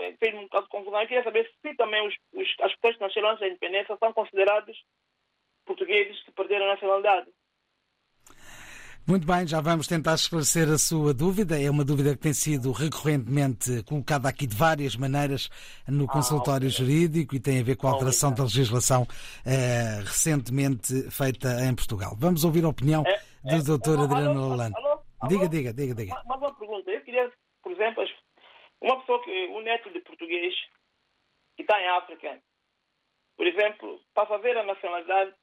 é 0.00 0.16
fez 0.16 0.34
um 0.34 0.48
caso 0.48 0.64
de 0.64 0.70
confusão. 0.70 1.00
Eu 1.00 1.06
queria 1.06 1.22
saber 1.22 1.50
se 1.62 1.74
também 1.76 2.06
os, 2.06 2.14
os, 2.34 2.48
as 2.60 2.74
pessoas 2.74 2.96
que 2.96 3.02
nasceram 3.02 3.28
antes 3.28 3.40
da 3.40 3.48
independência 3.48 3.96
são 3.96 4.12
considerados 4.12 4.76
portugueses 5.64 6.20
que 6.24 6.32
perderam 6.32 6.66
a 6.66 6.74
nacionalidade. 6.74 7.30
Muito 9.04 9.26
bem, 9.26 9.44
já 9.48 9.60
vamos 9.60 9.88
tentar 9.88 10.14
esclarecer 10.14 10.70
a 10.70 10.78
sua 10.78 11.12
dúvida. 11.12 11.60
É 11.60 11.68
uma 11.68 11.84
dúvida 11.84 12.14
que 12.14 12.22
tem 12.22 12.32
sido 12.32 12.70
recorrentemente 12.70 13.82
colocada 13.82 14.28
aqui 14.28 14.46
de 14.46 14.54
várias 14.54 14.94
maneiras 14.94 15.50
no 15.88 16.04
ah, 16.04 16.12
consultório 16.12 16.68
okay. 16.68 16.78
jurídico 16.78 17.34
e 17.34 17.40
tem 17.40 17.58
a 17.58 17.64
ver 17.64 17.76
com 17.76 17.88
a 17.88 17.90
alteração 17.90 18.32
da 18.32 18.44
legislação 18.44 19.04
eh, 19.44 19.98
recentemente 20.04 21.10
feita 21.10 21.48
em 21.64 21.74
Portugal. 21.74 22.14
Vamos 22.16 22.44
ouvir 22.44 22.64
a 22.64 22.68
opinião 22.68 23.02
é, 23.04 23.58
do 23.58 23.74
é, 23.74 23.76
Dr. 23.76 24.04
Adriano 24.04 24.48
Lalano. 24.48 24.74
Diga, 25.28 25.48
diga, 25.48 25.72
diga, 25.72 25.94
diga. 25.96 26.22
Uma, 26.24 26.36
uma 26.36 26.54
pergunta. 26.54 26.88
Eu 26.88 27.00
queria, 27.00 27.32
por 27.60 27.72
exemplo, 27.72 28.04
uma 28.80 29.00
pessoa 29.00 29.20
que, 29.24 29.48
um 29.48 29.62
neto 29.62 29.92
de 29.92 30.00
português 30.00 30.54
que 31.56 31.62
está 31.62 31.80
em 31.82 31.88
África, 31.88 32.40
por 33.36 33.48
exemplo, 33.48 34.00
para 34.14 34.26
fazer 34.26 34.56
a 34.56 34.62
nacionalidade, 34.62 35.34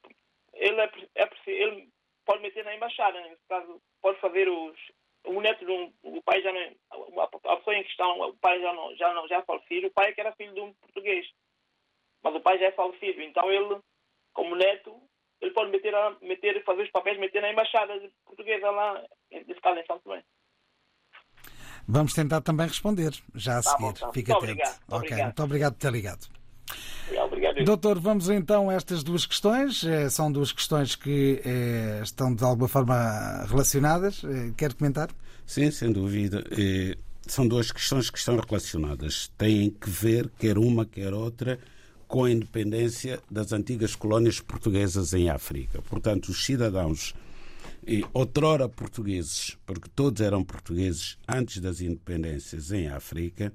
ele, 0.54 0.80
é, 0.80 0.90
é, 1.16 1.30
ele 1.46 1.90
pode 2.30 2.44
meter 2.44 2.64
na 2.64 2.76
embaixada, 2.76 3.20
nesse 3.22 3.42
caso, 3.50 3.82
pode 4.04 4.20
fazer 4.20 4.48
os. 4.48 4.78
O 5.26 5.42
neto 5.42 5.66
de 5.66 5.72
um. 5.72 5.92
O 6.04 6.22
pai 6.22 6.40
já 6.44 6.54
não. 6.54 7.20
A 7.22 7.58
pessoa 7.58 7.76
em 7.76 7.84
questão, 7.84 8.20
o 8.22 8.38
pai 8.38 8.62
já 8.62 8.72
não, 8.72 8.96
já 8.96 9.14
não 9.16 9.28
já 9.28 9.38
é 9.38 9.42
falecido, 9.42 9.88
o 9.88 9.92
pai 9.92 10.10
é 10.10 10.14
que 10.14 10.22
era 10.22 10.36
filho 10.36 10.54
de 10.54 10.62
um 10.62 10.74
português. 10.74 11.26
Mas 12.24 12.36
o 12.36 12.40
pai 12.40 12.60
já 12.60 12.68
é 12.68 12.72
falecido, 12.72 13.22
então 13.22 13.52
ele, 13.52 13.80
como 14.32 14.56
neto, 14.56 15.02
ele 15.42 15.52
pode 15.52 15.72
meter, 15.72 15.94
meter 16.22 16.64
fazer 16.64 16.84
os 16.84 16.92
papéis, 16.92 17.18
meter 17.18 17.42
na 17.42 17.52
embaixada 17.52 17.94
portuguesa 18.26 18.70
lá, 18.70 19.04
nesse 19.32 19.60
caso 19.62 19.80
em 19.80 19.86
São 19.86 20.00
Tomé. 20.00 20.24
Vamos 21.88 22.14
tentar 22.14 22.42
também 22.42 22.68
responder 22.68 23.12
já 23.34 23.58
a 23.58 23.64
tá 23.64 23.70
seguir. 23.72 23.82
Bom, 23.82 23.94
tá. 23.94 24.14
Fica 24.14 24.34
muito 24.34 24.44
atento. 24.44 24.62
Obrigado, 24.62 24.84
ok, 24.88 24.98
obrigado. 24.98 25.26
muito 25.26 25.44
obrigado 25.44 25.74
por 25.74 25.80
ter 25.80 25.92
ligado. 25.92 26.39
Obrigado. 27.18 27.64
Doutor, 27.64 28.00
vamos 28.00 28.30
então 28.30 28.70
a 28.70 28.74
estas 28.74 29.04
duas 29.04 29.26
questões. 29.26 29.84
Eh, 29.84 30.10
são 30.10 30.32
duas 30.32 30.52
questões 30.52 30.96
que 30.96 31.42
eh, 31.44 32.02
estão 32.04 32.34
de 32.34 32.44
alguma 32.44 32.68
forma 32.68 33.46
relacionadas. 33.48 34.24
Eh, 34.24 34.54
quer 34.56 34.74
comentar? 34.74 35.10
Sim, 35.46 35.72
sem 35.72 35.92
dúvida. 35.92 36.44
São 37.26 37.48
duas 37.48 37.72
questões 37.72 38.10
que 38.10 38.18
estão 38.18 38.38
relacionadas. 38.38 39.32
Têm 39.38 39.70
que 39.70 39.90
ver, 39.90 40.30
quer 40.38 40.58
uma, 40.58 40.86
quer 40.86 41.14
outra, 41.14 41.60
com 42.08 42.24
a 42.24 42.32
independência 42.32 43.20
das 43.30 43.52
antigas 43.52 43.96
colónias 43.96 44.40
portuguesas 44.40 45.14
em 45.14 45.30
África. 45.30 45.82
Portanto, 45.82 46.30
os 46.30 46.46
cidadãos, 46.46 47.14
outrora 48.14 48.70
portugueses, 48.70 49.58
porque 49.66 49.90
todos 49.96 50.22
eram 50.22 50.44
portugueses 50.44 51.18
antes 51.28 51.60
das 51.60 51.82
independências 51.82 52.72
em 52.72 52.88
África, 52.88 53.52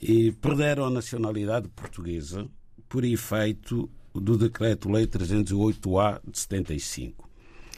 e 0.00 0.32
perderam 0.32 0.84
a 0.84 0.90
nacionalidade 0.90 1.68
portuguesa 1.68 2.48
por 2.88 3.04
efeito 3.04 3.90
do 4.14 4.36
Decreto-Lei 4.36 5.06
308-A 5.06 6.20
de 6.28 6.38
75. 6.38 7.28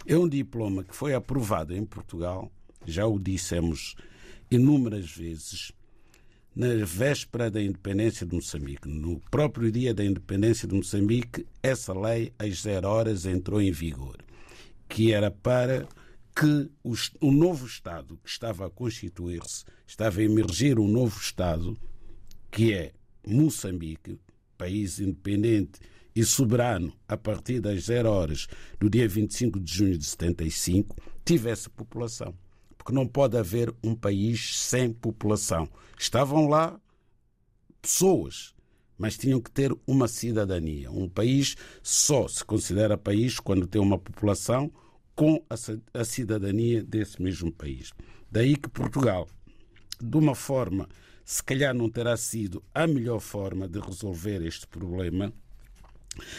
É 0.06 0.16
um 0.16 0.28
diploma 0.28 0.84
que 0.84 0.94
foi 0.94 1.14
aprovado 1.14 1.74
em 1.74 1.84
Portugal, 1.84 2.50
já 2.86 3.06
o 3.06 3.18
dissemos 3.18 3.94
inúmeras 4.50 5.10
vezes, 5.10 5.72
na 6.54 6.84
véspera 6.84 7.50
da 7.50 7.62
independência 7.62 8.26
de 8.26 8.34
Moçambique. 8.34 8.88
No 8.88 9.20
próprio 9.30 9.70
dia 9.70 9.94
da 9.94 10.04
independência 10.04 10.66
de 10.66 10.74
Moçambique, 10.74 11.46
essa 11.62 11.92
lei, 11.92 12.32
às 12.38 12.62
zero 12.62 12.88
horas, 12.88 13.26
entrou 13.26 13.60
em 13.60 13.70
vigor, 13.70 14.16
que 14.88 15.12
era 15.12 15.30
para 15.30 15.86
que 16.34 16.70
o, 17.20 17.32
novo 17.32 17.66
Estado 17.66 18.18
que 18.22 18.28
estava 18.30 18.66
a 18.66 18.70
constituir-se, 18.70 19.64
estava 19.86 20.20
a 20.20 20.24
emergir 20.24 20.78
um 20.78 20.88
novo 20.88 21.20
Estado, 21.20 21.76
que 22.50 22.72
é 22.72 22.92
Moçambique, 23.26 24.18
país 24.56 24.98
independente 24.98 25.80
e 26.14 26.24
soberano 26.24 26.92
a 27.06 27.16
partir 27.16 27.60
das 27.60 27.84
zero 27.84 28.10
horas 28.10 28.48
do 28.80 28.90
dia 28.90 29.08
25 29.08 29.60
de 29.60 29.72
junho 29.72 29.96
de 29.96 30.04
75, 30.04 30.96
tivesse 31.24 31.70
população. 31.70 32.34
Porque 32.76 32.92
não 32.92 33.06
pode 33.06 33.36
haver 33.36 33.72
um 33.84 33.94
país 33.94 34.58
sem 34.58 34.92
população. 34.92 35.68
Estavam 35.98 36.48
lá 36.48 36.80
pessoas, 37.80 38.54
mas 38.96 39.16
tinham 39.16 39.40
que 39.40 39.50
ter 39.50 39.72
uma 39.86 40.08
cidadania. 40.08 40.90
Um 40.90 41.08
país 41.08 41.56
só 41.82 42.26
se 42.26 42.44
considera 42.44 42.98
país 42.98 43.38
quando 43.38 43.66
tem 43.66 43.80
uma 43.80 43.98
população 43.98 44.72
com 45.14 45.44
a 45.94 46.04
cidadania 46.04 46.82
desse 46.82 47.20
mesmo 47.22 47.52
país. 47.52 47.92
Daí 48.30 48.56
que 48.56 48.68
Portugal, 48.68 49.28
de 50.00 50.16
uma 50.16 50.34
forma 50.34 50.88
se 51.28 51.44
calhar 51.44 51.74
não 51.74 51.90
terá 51.90 52.16
sido 52.16 52.64
a 52.74 52.86
melhor 52.86 53.20
forma 53.20 53.68
de 53.68 53.78
resolver 53.78 54.40
este 54.46 54.66
problema, 54.66 55.30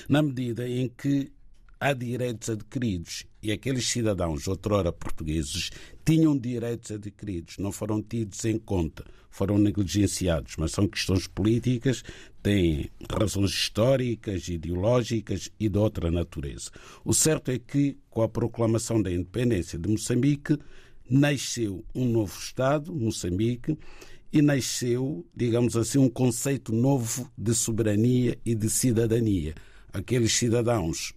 na 0.10 0.20
medida 0.20 0.68
em 0.68 0.90
que 0.90 1.32
há 1.80 1.94
direitos 1.94 2.50
adquiridos 2.50 3.24
e 3.40 3.52
aqueles 3.52 3.88
cidadãos, 3.88 4.48
outrora 4.48 4.92
portugueses, 4.92 5.70
tinham 6.04 6.36
direitos 6.36 6.90
adquiridos, 6.90 7.60
não 7.60 7.72
foram 7.72 8.02
tidos 8.02 8.44
em 8.46 8.58
conta, 8.58 9.06
foram 9.30 9.60
negligenciados, 9.60 10.56
mas 10.58 10.72
são 10.72 10.88
questões 10.88 11.28
políticas, 11.28 12.04
têm 12.42 12.90
razões 13.12 13.52
históricas, 13.52 14.48
ideológicas 14.48 15.52
e 15.60 15.70
de 15.70 15.78
outra 15.78 16.10
natureza. 16.10 16.72
O 17.06 17.14
certo 17.14 17.52
é 17.52 17.60
que, 17.60 17.96
com 18.10 18.24
a 18.24 18.28
proclamação 18.28 19.00
da 19.00 19.12
independência 19.12 19.78
de 19.78 19.88
Moçambique, 19.88 20.58
nasceu 21.08 21.86
um 21.94 22.06
novo 22.06 22.36
Estado, 22.40 22.92
Moçambique, 22.92 23.78
e 24.32 24.42
nasceu, 24.42 25.26
digamos 25.36 25.76
assim, 25.76 25.98
um 25.98 26.10
conceito 26.10 26.72
novo 26.72 27.32
de 27.38 27.54
soberania 27.54 28.38
e 28.46 28.54
de 28.54 28.70
cidadania. 28.70 29.56
Aqueles 29.92 30.34
cidadãos 30.34 31.14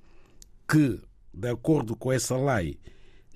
que, 0.69 1.01
de 1.33 1.49
acordo 1.49 1.95
com 1.95 2.11
essa 2.11 2.37
lei, 2.37 2.79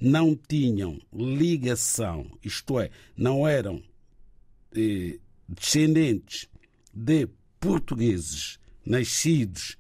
não 0.01 0.35
tinham 0.35 0.99
ligação, 1.12 2.27
isto 2.43 2.81
é, 2.81 2.91
não 3.17 3.47
eram 3.47 3.83
eh, 4.75 5.19
descendentes 5.49 6.49
de 6.93 7.29
portugueses 7.61 8.59
nascidos 8.85 9.77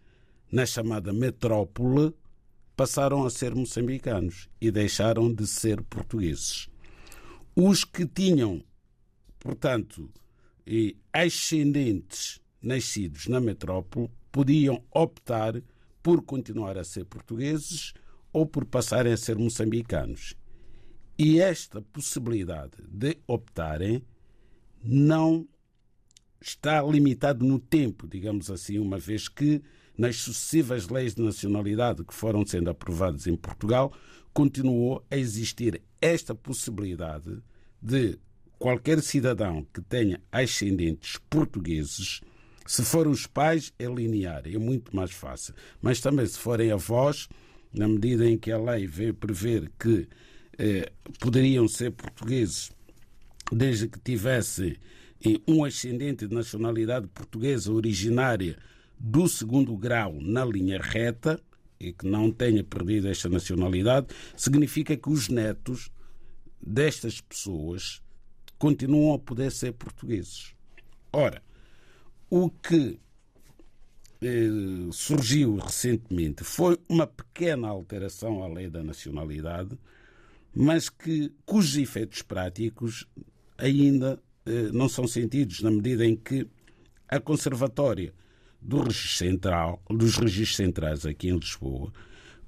na 0.50 0.66
chamada 0.66 1.12
metrópole, 1.12 2.14
passaram 2.76 3.24
a 3.24 3.30
ser 3.30 3.54
moçambicanos 3.54 4.48
e 4.60 4.70
deixaram 4.70 5.32
de 5.32 5.46
ser 5.46 5.82
portugueses. 5.82 6.68
Os 7.54 7.84
que 7.84 8.06
tinham 8.06 8.62
Portanto, 9.46 10.10
ascendentes 11.12 12.40
nascidos 12.60 13.28
na 13.28 13.40
metrópole 13.40 14.10
podiam 14.32 14.82
optar 14.92 15.62
por 16.02 16.20
continuar 16.22 16.76
a 16.76 16.82
ser 16.82 17.04
portugueses 17.04 17.94
ou 18.32 18.44
por 18.44 18.64
passarem 18.64 19.12
a 19.12 19.16
ser 19.16 19.38
moçambicanos. 19.38 20.34
E 21.16 21.38
esta 21.38 21.80
possibilidade 21.80 22.72
de 22.88 23.16
optarem 23.24 24.02
não 24.82 25.46
está 26.40 26.82
limitado 26.82 27.44
no 27.44 27.60
tempo, 27.60 28.08
digamos 28.08 28.50
assim, 28.50 28.80
uma 28.80 28.98
vez 28.98 29.28
que 29.28 29.62
nas 29.96 30.16
sucessivas 30.16 30.88
leis 30.88 31.14
de 31.14 31.22
nacionalidade 31.22 32.02
que 32.02 32.12
foram 32.12 32.44
sendo 32.44 32.68
aprovadas 32.68 33.28
em 33.28 33.36
Portugal, 33.36 33.92
continuou 34.34 35.06
a 35.08 35.16
existir 35.16 35.80
esta 36.00 36.34
possibilidade 36.34 37.40
de 37.80 38.18
qualquer 38.58 39.00
cidadão 39.02 39.66
que 39.72 39.80
tenha 39.80 40.20
ascendentes 40.30 41.18
portugueses, 41.28 42.20
se 42.66 42.82
forem 42.82 43.12
os 43.12 43.26
pais, 43.26 43.72
é 43.78 43.86
linear, 43.86 44.42
é 44.46 44.58
muito 44.58 44.94
mais 44.94 45.12
fácil. 45.12 45.54
Mas 45.80 46.00
também 46.00 46.26
se 46.26 46.38
forem 46.38 46.70
avós, 46.70 47.28
na 47.72 47.86
medida 47.86 48.28
em 48.28 48.38
que 48.38 48.50
a 48.50 48.58
lei 48.58 48.86
veio 48.86 49.14
prever 49.14 49.70
que 49.78 50.08
eh, 50.58 50.90
poderiam 51.20 51.68
ser 51.68 51.92
portugueses 51.92 52.72
desde 53.52 53.88
que 53.88 54.00
tivessem 54.00 54.76
eh, 55.24 55.40
um 55.46 55.64
ascendente 55.64 56.26
de 56.26 56.34
nacionalidade 56.34 57.06
portuguesa 57.08 57.72
originária 57.72 58.56
do 58.98 59.28
segundo 59.28 59.76
grau 59.76 60.16
na 60.20 60.44
linha 60.44 60.80
reta 60.80 61.40
e 61.78 61.92
que 61.92 62.06
não 62.06 62.32
tenha 62.32 62.64
perdido 62.64 63.08
esta 63.08 63.28
nacionalidade, 63.28 64.06
significa 64.34 64.96
que 64.96 65.10
os 65.10 65.28
netos 65.28 65.90
destas 66.60 67.20
pessoas 67.20 68.00
continuam 68.58 69.14
a 69.14 69.18
poder 69.18 69.50
ser 69.52 69.72
portugueses. 69.72 70.54
Ora, 71.12 71.42
o 72.30 72.50
que 72.50 72.98
eh, 74.22 74.48
surgiu 74.92 75.56
recentemente 75.56 76.42
foi 76.42 76.78
uma 76.88 77.06
pequena 77.06 77.68
alteração 77.68 78.42
à 78.42 78.48
lei 78.48 78.68
da 78.68 78.82
nacionalidade, 78.82 79.78
mas 80.54 80.88
que 80.88 81.32
cujos 81.44 81.76
efeitos 81.76 82.22
práticos 82.22 83.06
ainda 83.58 84.20
eh, 84.46 84.70
não 84.72 84.88
são 84.88 85.06
sentidos 85.06 85.60
na 85.60 85.70
medida 85.70 86.04
em 86.06 86.16
que 86.16 86.48
a 87.08 87.20
conservatória 87.20 88.12
do 88.60 88.82
registro 88.82 89.16
central, 89.16 89.82
dos 89.88 90.16
registros 90.16 90.56
centrais 90.56 91.06
aqui 91.06 91.28
em 91.28 91.38
Lisboa, 91.38 91.92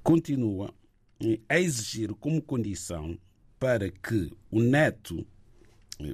continua 0.03 0.73
eh, 1.21 1.39
a 1.47 1.59
exigir 1.59 2.13
como 2.15 2.41
condição 2.41 3.17
para 3.59 3.91
que 3.91 4.31
o 4.49 4.61
neto, 4.61 5.25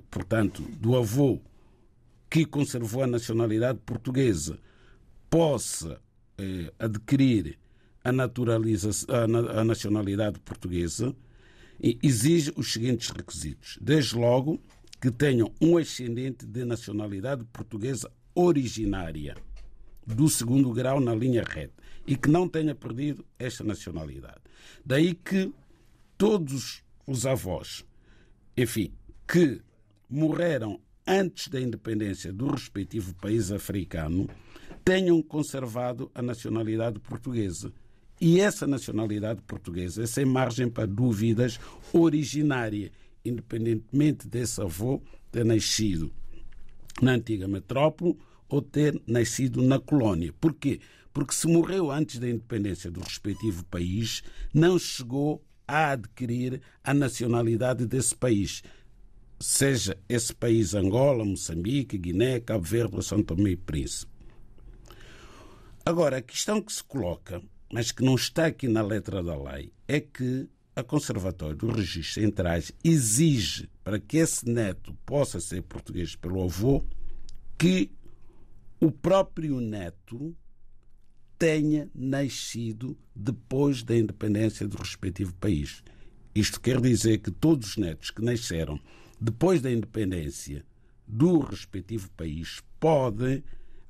portanto, 0.10 0.62
do 0.80 0.96
avô 0.96 1.40
que 2.30 2.46
conservou 2.46 3.04
a 3.04 3.08
nacionalidade 3.08 3.80
portuguesa, 3.86 4.60
possa 5.30 6.02
eh, 6.38 6.74
adquirir 6.80 7.58
a, 8.04 8.12
naturalização, 8.12 9.08
a, 9.14 9.62
a 9.62 9.64
nacionalidade 9.64 10.40
portuguesa, 10.40 11.16
exige 11.80 12.52
os 12.56 12.72
seguintes 12.72 13.10
requisitos. 13.10 13.78
Desde 13.82 14.16
logo, 14.16 14.60
que 15.00 15.12
tenham 15.12 15.52
um 15.62 15.78
ascendente 15.78 16.46
de 16.46 16.66
nacionalidade 16.66 17.44
portuguesa 17.46 18.12
originária 18.34 19.36
do 20.06 20.28
segundo 20.30 20.72
grau 20.72 21.00
na 21.00 21.16
linha 21.16 21.44
reta 21.44 21.74
e 22.08 22.16
que 22.16 22.30
não 22.30 22.48
tenha 22.48 22.76
perdido 22.76 23.26
esta 23.40 23.64
nacionalidade. 23.64 24.42
Daí 24.86 25.14
que 25.14 25.54
todos 26.18 26.84
os 27.08 27.26
avós, 27.26 27.84
enfim, 28.56 28.92
que 29.28 29.62
morreram 30.10 30.80
antes 31.06 31.48
da 31.48 31.60
independência 31.60 32.34
do 32.34 32.48
respectivo 32.48 33.14
país 33.16 33.52
africano 33.52 34.28
tenham 34.84 35.22
conservado 35.22 36.12
a 36.14 36.22
nacionalidade 36.22 37.00
portuguesa. 37.00 37.72
E 38.20 38.40
essa 38.40 38.66
nacionalidade 38.66 39.42
portuguesa 39.42 40.04
é 40.04 40.08
sem 40.08 40.26
margem 40.26 40.70
para 40.70 40.88
dúvidas 40.88 41.60
originária, 41.92 42.92
independentemente 43.24 44.28
desse 44.28 44.62
avô 44.62 45.02
ter 45.32 45.44
nascido 45.44 46.12
na 47.02 47.12
antiga 47.12 47.48
metrópole 47.48 48.18
ou 48.48 48.62
ter 48.62 49.02
nascido 49.06 49.62
na 49.62 49.80
colónia. 49.80 50.34
Porquê? 50.40 50.80
Porque 51.14 51.34
se 51.34 51.48
morreu 51.48 51.92
antes 51.92 52.20
da 52.20 52.30
independência 52.30 52.92
do 52.92 53.02
respectivo 53.02 53.66
país, 53.66 54.22
não 54.54 54.78
chegou 54.78 55.44
a 55.68 55.92
adquirir 55.92 56.62
a 56.84 56.94
nacionalidade 56.94 57.86
desse 57.86 58.16
país. 58.16 58.62
Seja 59.48 59.96
esse 60.10 60.34
país 60.34 60.74
Angola, 60.74 61.24
Moçambique, 61.24 62.00
Guiné, 62.00 62.40
Cabo 62.40 62.64
Verde 62.64 62.96
ou 62.96 63.02
São 63.04 63.22
Tomé 63.22 63.52
e 63.52 63.56
Príncipe. 63.56 64.12
Agora, 65.86 66.18
a 66.18 66.22
questão 66.22 66.60
que 66.60 66.74
se 66.74 66.84
coloca, 66.84 67.44
mas 67.72 67.92
que 67.92 68.04
não 68.04 68.16
está 68.16 68.48
aqui 68.48 68.68
na 68.68 68.82
letra 68.82 69.22
da 69.22 69.38
lei, 69.38 69.72
é 69.88 70.00
que 70.00 70.50
a 70.76 70.82
Conservatória 70.82 71.56
dos 71.56 71.76
Registros 71.76 72.16
Centrais 72.16 72.72
exige, 72.84 73.70
para 73.84 74.00
que 74.00 74.18
esse 74.18 74.50
neto 74.50 74.98
possa 75.06 75.40
ser 75.40 75.62
português 75.62 76.16
pelo 76.16 76.44
avô, 76.44 76.84
que 77.56 77.92
o 78.82 78.90
próprio 78.90 79.62
neto 79.62 80.36
tenha 81.38 81.88
nascido 81.94 82.98
depois 83.16 83.84
da 83.84 83.96
independência 83.96 84.68
do 84.68 84.76
respectivo 84.76 85.36
país. 85.36 85.84
Isto 86.34 86.60
quer 86.60 86.82
dizer 86.82 87.20
que 87.20 87.30
todos 87.30 87.70
os 87.70 87.78
netos 87.78 88.10
que 88.10 88.24
nasceram 88.24 88.82
depois 89.20 89.62
da 89.62 89.72
independência 89.72 90.66
do 91.08 91.40
respectivo 91.40 92.10
país 92.12 92.62
podem, 92.80 93.44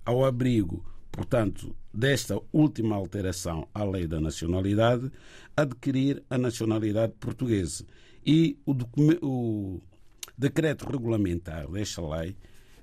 ao 0.03 0.25
abrigo, 0.25 0.85
portanto, 1.11 1.75
desta 1.93 2.39
última 2.51 2.95
alteração 2.95 3.67
à 3.73 3.83
lei 3.83 4.05
da 4.05 4.19
nacionalidade, 4.19 5.11
adquirir 5.55 6.21
a 6.29 6.38
nacionalidade 6.38 7.13
portuguesa. 7.19 7.85
E 8.25 8.57
o, 8.65 8.75
o 9.21 9.81
decreto 10.38 10.89
regulamentar 10.89 11.69
desta 11.71 12.01
lei 12.01 12.35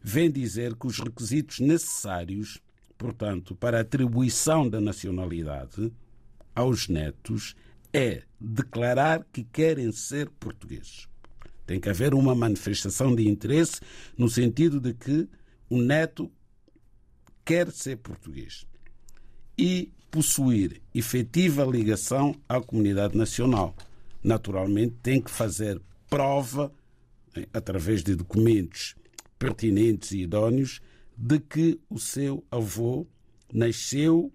vem 0.03 0.31
dizer 0.31 0.75
que 0.75 0.87
os 0.87 0.99
requisitos 0.99 1.61
necessários, 1.61 2.61
portanto, 2.97 3.55
para 3.55 3.79
a 3.79 3.83
atribuição 3.83 4.69
da 4.69 4.81
nacionalidade 4.81 5.93
aos 6.55 6.89
netos 6.89 7.55
é 7.93 8.23
declarar 8.41 9.25
que 9.33 9.45
querem 9.45 9.93
ser 9.93 10.29
portugueses. 10.31 11.12
Tem 11.73 11.81
que 11.81 11.89
haver 11.89 12.13
uma 12.13 12.35
manifestação 12.35 13.15
de 13.15 13.27
interesse 13.27 13.81
no 14.15 14.29
sentido 14.29 14.79
de 14.79 14.93
que 14.93 15.27
o 15.71 15.81
neto 15.81 16.31
quer 17.47 17.73
ser 17.73 17.97
português 17.97 18.67
e 19.57 19.91
possuir 20.11 20.83
efetiva 20.95 21.65
ligação 21.65 22.35
à 22.47 22.61
comunidade 22.61 23.17
nacional. 23.17 23.75
Naturalmente, 24.23 24.97
tem 25.03 25.19
que 25.19 25.31
fazer 25.31 25.81
prova, 26.11 26.71
eh, 27.35 27.49
através 27.55 28.03
de 28.03 28.15
documentos 28.15 28.95
pertinentes 29.39 30.13
e 30.13 30.21
idóneos 30.21 30.79
de 31.17 31.41
que 31.41 31.81
o 31.89 31.99
seu 31.99 32.45
avô 32.51 33.07
nasceu 33.51 34.31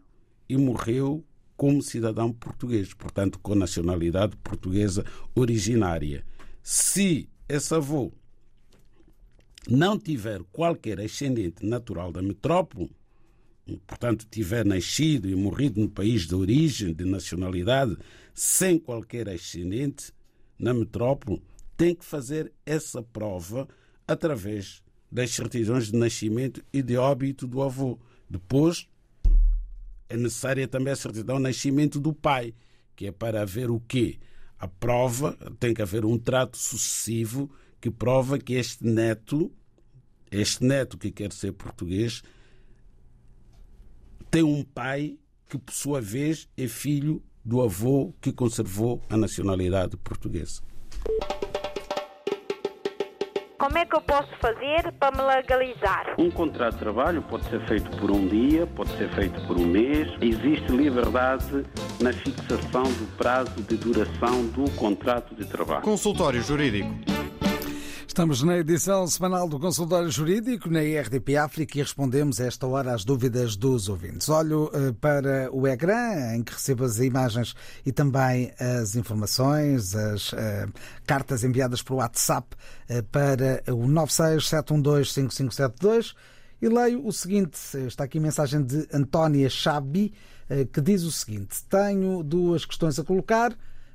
e 0.50 0.58
morreu 0.58 1.24
como 1.56 1.84
cidadão 1.84 2.34
português, 2.34 2.96
portanto, 2.96 3.38
com 3.38 3.54
nacionalidade 3.54 4.36
portuguesa 4.38 5.06
originária. 5.36 6.26
Se 6.70 7.30
esse 7.48 7.74
avô 7.74 8.12
não 9.70 9.98
tiver 9.98 10.44
qualquer 10.52 11.00
ascendente 11.00 11.66
natural 11.66 12.12
da 12.12 12.22
metrópole, 12.22 12.92
portanto, 13.88 14.28
tiver 14.30 14.66
nascido 14.66 15.30
e 15.30 15.36
morrido 15.36 15.80
no 15.80 15.90
país 15.90 16.28
de 16.28 16.36
origem, 16.36 16.94
de 16.94 17.06
nacionalidade, 17.06 17.96
sem 18.34 18.78
qualquer 18.78 19.30
ascendente 19.30 20.12
na 20.60 20.74
metrópole, 20.74 21.42
tem 21.78 21.96
que 21.96 22.04
fazer 22.04 22.52
essa 22.66 23.02
prova 23.02 23.66
através 24.06 24.84
das 25.10 25.32
certidões 25.32 25.90
de 25.90 25.98
nascimento 25.98 26.62
e 26.74 26.82
de 26.82 26.98
óbito 26.98 27.48
do 27.48 27.64
avô. 27.64 27.98
Depois, 28.30 28.90
é 30.10 30.18
necessária 30.18 30.68
também 30.68 30.92
a 30.92 30.98
certidão 30.98 31.38
de 31.38 31.44
nascimento 31.44 31.98
do 31.98 32.12
pai, 32.12 32.54
que 32.94 33.08
é 33.08 33.12
para 33.14 33.44
haver 33.44 33.72
o 33.72 33.80
quê? 33.80 34.20
A 34.60 34.68
prova, 34.68 35.38
tem 35.60 35.74
que 35.74 35.82
haver 35.82 36.04
um 36.06 36.18
trato 36.18 36.58
sucessivo 36.58 37.50
que 37.80 37.92
prova 37.92 38.40
que 38.40 38.54
este 38.54 38.86
neto, 38.86 39.52
este 40.32 40.64
neto 40.64 40.98
que 40.98 41.12
quer 41.12 41.32
ser 41.32 41.52
português, 41.52 42.24
tem 44.32 44.44
um 44.44 44.64
pai 44.64 45.18
que, 45.48 45.58
por 45.58 45.74
sua 45.74 46.02
vez, 46.02 46.50
é 46.58 46.68
filho 46.68 47.24
do 47.46 47.62
avô 47.62 48.14
que 48.20 48.34
conservou 48.34 49.02
a 49.10 49.16
nacionalidade 49.16 49.96
portuguesa. 49.98 50.62
Como 53.58 53.78
é 53.78 53.86
que 53.86 53.96
eu 53.96 54.02
posso 54.02 54.30
fazer 54.40 54.92
para 55.00 55.18
me 55.18 55.24
legalizar? 55.24 56.16
Um 56.20 56.30
contrato 56.30 56.74
de 56.74 56.80
trabalho 56.80 57.22
pode 57.24 57.50
ser 57.50 57.66
feito 57.68 57.90
por 57.98 58.12
um 58.12 58.28
dia, 58.28 58.68
pode 58.68 58.96
ser 58.98 59.10
feito 59.16 59.40
por 59.48 59.58
um 59.58 59.66
mês. 59.66 60.08
Existe 60.22 60.72
liberdade 60.72 61.66
na 62.00 62.14
fixação 62.14 62.84
do 62.84 63.18
prazo 63.18 63.52
de 63.68 63.76
duração 63.78 64.46
do 64.48 64.70
contrato 64.72 65.36
de 65.36 65.46
trabalho. 65.46 65.82
Consultório 65.82 66.42
Jurídico. 66.42 66.90
Estamos 68.08 68.42
na 68.42 68.58
edição 68.58 69.06
semanal 69.06 69.48
do 69.48 69.60
Consultório 69.60 70.10
Jurídico 70.10 70.72
na 70.72 70.84
IRDP 70.84 71.38
África 71.38 71.78
e 71.78 71.84
respondemos 71.84 72.42
a 72.42 72.46
esta 72.46 72.66
hora 72.66 72.92
às 72.94 73.06
dúvidas 73.06 73.56
dos 73.56 73.90
ouvintes. 73.90 74.28
Olho 74.28 74.72
eh, 74.74 74.92
para 75.00 75.52
o 75.52 75.68
ecrã 75.68 76.36
em 76.36 76.42
que 76.42 76.54
recebo 76.54 76.84
as 76.84 76.98
imagens 76.98 77.54
e 77.86 77.92
também 77.92 78.52
as 78.60 78.96
informações, 78.96 79.96
as 79.96 80.34
uh, 80.34 80.74
cartas 81.06 81.44
enviadas 81.44 81.84
por 81.84 81.98
WhatsApp 81.98 82.48
uh, 82.90 83.04
para 83.12 83.62
o 83.68 83.86
967125572 83.88 86.16
e 86.60 86.68
leio 86.70 87.06
o 87.06 87.12
seguinte, 87.12 87.60
está 87.86 88.06
aqui 88.06 88.18
a 88.18 88.22
mensagem 88.22 88.64
de 88.64 88.88
Antónia 88.92 89.48
Chabi 89.48 90.12
uh, 90.12 90.37
que 90.72 90.82
diz 90.82 91.04
o 91.04 91.12
seguinte, 91.12 91.64
tenho 91.70 92.24
duas 92.24 92.66
questões 92.66 92.98
a 92.98 93.04
colocar, 93.04 93.52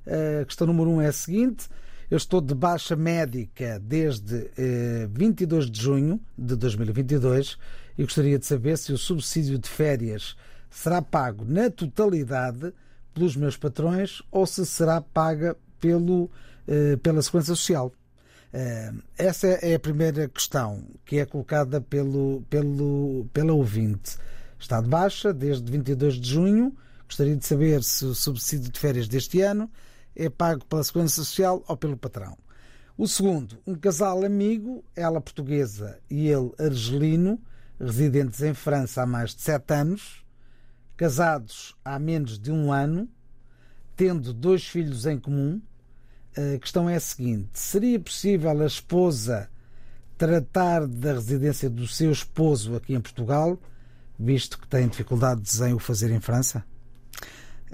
a 0.06 0.44
questão 0.44 0.66
número 0.66 0.90
um 0.90 1.00
é 1.00 1.06
a 1.06 1.12
seguinte... 1.12 1.68
Eu 2.12 2.18
estou 2.18 2.42
de 2.42 2.54
baixa 2.54 2.94
médica 2.94 3.80
desde 3.82 4.50
eh, 4.58 5.08
22 5.10 5.70
de 5.70 5.80
junho 5.80 6.20
de 6.36 6.54
2022 6.56 7.56
e 7.96 8.02
gostaria 8.02 8.38
de 8.38 8.44
saber 8.44 8.76
se 8.76 8.92
o 8.92 8.98
subsídio 8.98 9.58
de 9.58 9.66
férias 9.66 10.36
será 10.68 11.00
pago 11.00 11.42
na 11.46 11.70
totalidade 11.70 12.74
pelos 13.14 13.34
meus 13.34 13.56
patrões 13.56 14.20
ou 14.30 14.44
se 14.46 14.66
será 14.66 15.00
paga 15.00 15.56
pelo, 15.80 16.30
eh, 16.68 16.98
pela 17.02 17.22
Segurança 17.22 17.54
Social. 17.54 17.90
Eh, 18.52 18.92
essa 19.16 19.46
é 19.46 19.74
a 19.74 19.80
primeira 19.80 20.28
questão 20.28 20.84
que 21.06 21.18
é 21.18 21.24
colocada 21.24 21.80
pelo, 21.80 22.44
pelo, 22.50 23.26
pela 23.32 23.54
ouvinte. 23.54 24.18
Está 24.62 24.80
de 24.80 24.88
baixa 24.88 25.34
desde 25.34 25.68
22 25.72 26.14
de 26.20 26.30
junho. 26.30 26.72
Gostaria 27.04 27.34
de 27.34 27.44
saber 27.44 27.82
se 27.82 28.04
o 28.04 28.14
subsídio 28.14 28.70
de 28.70 28.78
férias 28.78 29.08
deste 29.08 29.40
ano 29.40 29.68
é 30.14 30.30
pago 30.30 30.64
pela 30.66 30.84
Segurança 30.84 31.16
Social 31.16 31.64
ou 31.66 31.76
pelo 31.76 31.96
patrão. 31.96 32.38
O 32.96 33.08
segundo, 33.08 33.58
um 33.66 33.74
casal 33.74 34.24
amigo, 34.24 34.84
ela 34.94 35.20
portuguesa 35.20 35.98
e 36.08 36.28
ele 36.28 36.52
argelino, 36.60 37.42
residentes 37.76 38.40
em 38.40 38.54
França 38.54 39.02
há 39.02 39.06
mais 39.06 39.34
de 39.34 39.42
sete 39.42 39.74
anos, 39.74 40.24
casados 40.96 41.74
há 41.84 41.98
menos 41.98 42.38
de 42.38 42.52
um 42.52 42.70
ano, 42.70 43.08
tendo 43.96 44.32
dois 44.32 44.64
filhos 44.64 45.06
em 45.06 45.18
comum. 45.18 45.60
A 46.36 46.56
questão 46.60 46.88
é 46.88 46.94
a 46.94 47.00
seguinte: 47.00 47.50
seria 47.54 47.98
possível 47.98 48.48
a 48.48 48.64
esposa 48.64 49.50
tratar 50.16 50.86
da 50.86 51.14
residência 51.14 51.68
do 51.68 51.88
seu 51.88 52.12
esposo 52.12 52.76
aqui 52.76 52.94
em 52.94 53.00
Portugal, 53.00 53.58
visto 54.18 54.58
que 54.58 54.66
tem 54.68 54.88
dificuldades 54.88 55.60
em 55.60 55.72
o 55.72 55.78
fazer 55.78 56.10
em 56.10 56.20
França? 56.20 56.64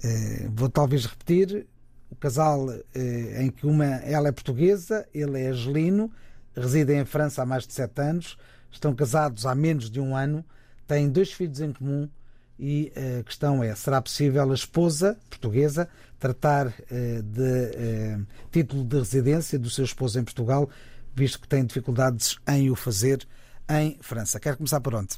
Eh, 0.02 0.48
vou 0.52 0.68
talvez 0.68 1.06
repetir: 1.06 1.66
o 2.10 2.16
casal 2.16 2.70
eh, 2.94 3.42
em 3.42 3.50
que 3.50 3.66
uma 3.66 3.84
ela 3.84 4.28
é 4.28 4.32
portuguesa, 4.32 5.06
ele 5.12 5.40
é 5.40 5.48
argelino, 5.48 6.10
residem 6.56 7.00
em 7.00 7.04
França 7.04 7.42
há 7.42 7.46
mais 7.46 7.66
de 7.66 7.72
sete 7.72 8.00
anos, 8.00 8.36
estão 8.70 8.94
casados 8.94 9.46
há 9.46 9.54
menos 9.54 9.90
de 9.90 10.00
um 10.00 10.16
ano, 10.16 10.44
têm 10.86 11.08
dois 11.08 11.32
filhos 11.32 11.60
em 11.60 11.72
comum 11.72 12.08
e 12.58 12.92
a 13.20 13.22
questão 13.22 13.62
é: 13.62 13.74
será 13.74 14.02
possível 14.02 14.50
a 14.50 14.54
esposa 14.54 15.16
portuguesa 15.30 15.88
tratar 16.18 16.74
eh, 16.90 17.22
de 17.22 17.70
eh, 17.74 18.18
título 18.50 18.84
de 18.84 18.98
residência 18.98 19.58
do 19.58 19.70
seu 19.70 19.84
esposo 19.84 20.18
em 20.18 20.24
Portugal, 20.24 20.68
visto 21.14 21.40
que 21.40 21.46
tem 21.46 21.64
dificuldades 21.64 22.36
em 22.48 22.70
o 22.70 22.74
fazer 22.74 23.26
em 23.70 23.96
França? 24.00 24.40
Quer 24.40 24.56
começar 24.56 24.80
por 24.80 24.94
onde? 24.94 25.16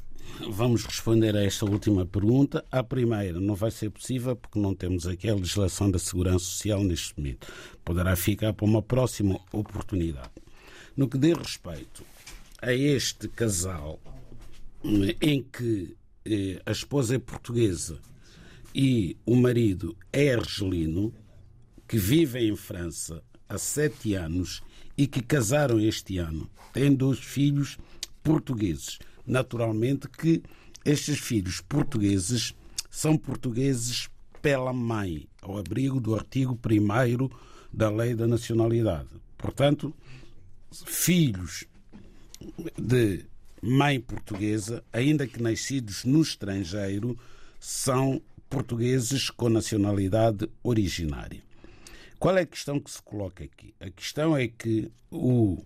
Vamos 0.50 0.84
responder 0.84 1.36
a 1.36 1.42
esta 1.42 1.64
última 1.64 2.04
pergunta. 2.06 2.64
A 2.70 2.82
primeira 2.82 3.40
não 3.40 3.54
vai 3.54 3.70
ser 3.70 3.90
possível 3.90 4.34
porque 4.34 4.58
não 4.58 4.74
temos 4.74 5.06
aqui 5.06 5.28
a 5.28 5.34
legislação 5.34 5.90
da 5.90 5.98
Segurança 5.98 6.44
Social 6.44 6.82
neste 6.82 7.18
momento. 7.18 7.46
Poderá 7.84 8.16
ficar 8.16 8.52
para 8.52 8.66
uma 8.66 8.82
próxima 8.82 9.40
oportunidade. 9.52 10.30
No 10.96 11.08
que 11.08 11.18
diz 11.18 11.36
respeito 11.36 12.04
a 12.60 12.72
este 12.72 13.28
casal 13.28 14.00
em 15.20 15.42
que 15.42 15.96
eh, 16.24 16.60
a 16.66 16.72
esposa 16.72 17.16
é 17.16 17.18
portuguesa 17.18 17.98
e 18.74 19.16
o 19.26 19.36
marido 19.36 19.96
é 20.12 20.34
argelino, 20.34 21.12
que 21.88 21.98
vivem 21.98 22.48
em 22.48 22.56
França 22.56 23.22
há 23.48 23.58
sete 23.58 24.14
anos 24.14 24.62
e 24.96 25.06
que 25.06 25.20
casaram 25.22 25.80
este 25.80 26.18
ano, 26.18 26.48
têm 26.72 26.94
dois 26.94 27.18
filhos 27.18 27.78
portugueses 28.22 28.98
naturalmente 29.30 30.08
que 30.08 30.42
estes 30.84 31.18
filhos 31.18 31.60
portugueses 31.60 32.54
são 32.90 33.16
portugueses 33.16 34.08
pela 34.42 34.72
mãe, 34.72 35.28
ao 35.40 35.56
abrigo 35.56 36.00
do 36.00 36.14
artigo 36.14 36.58
1 36.58 37.30
da 37.72 37.88
Lei 37.88 38.14
da 38.14 38.26
Nacionalidade. 38.26 39.08
Portanto, 39.38 39.94
filhos 40.72 41.64
de 42.76 43.24
mãe 43.62 44.00
portuguesa, 44.00 44.82
ainda 44.92 45.26
que 45.26 45.40
nascidos 45.40 46.04
no 46.04 46.22
estrangeiro, 46.22 47.16
são 47.58 48.20
portugueses 48.48 49.30
com 49.30 49.48
nacionalidade 49.48 50.48
originária. 50.62 51.42
Qual 52.18 52.36
é 52.36 52.42
a 52.42 52.46
questão 52.46 52.80
que 52.80 52.90
se 52.90 53.00
coloca 53.00 53.44
aqui? 53.44 53.74
A 53.78 53.90
questão 53.90 54.36
é 54.36 54.48
que 54.48 54.90
o 55.10 55.62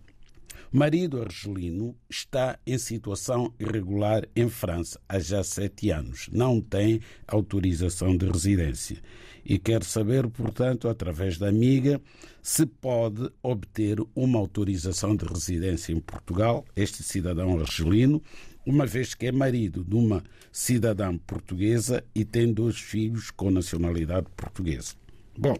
Marido 0.72 1.22
argelino 1.22 1.96
está 2.08 2.58
em 2.66 2.78
situação 2.78 3.52
irregular 3.58 4.26
em 4.34 4.48
França 4.48 5.00
há 5.08 5.18
já 5.18 5.42
sete 5.44 5.90
anos. 5.90 6.28
Não 6.32 6.60
tem 6.60 7.00
autorização 7.26 8.16
de 8.16 8.26
residência. 8.26 9.00
E 9.44 9.58
quer 9.58 9.84
saber, 9.84 10.26
portanto, 10.28 10.88
através 10.88 11.36
da 11.36 11.48
amiga, 11.48 12.00
se 12.42 12.64
pode 12.64 13.30
obter 13.42 13.98
uma 14.14 14.38
autorização 14.38 15.14
de 15.14 15.26
residência 15.26 15.92
em 15.92 16.00
Portugal, 16.00 16.64
este 16.74 17.02
cidadão 17.02 17.58
argelino, 17.58 18.22
uma 18.66 18.86
vez 18.86 19.14
que 19.14 19.26
é 19.26 19.32
marido 19.32 19.84
de 19.84 19.94
uma 19.94 20.24
cidadã 20.50 21.16
portuguesa 21.18 22.02
e 22.14 22.24
tem 22.24 22.52
dois 22.52 22.78
filhos 22.78 23.30
com 23.30 23.50
nacionalidade 23.50 24.26
portuguesa. 24.34 24.94
Bom, 25.36 25.56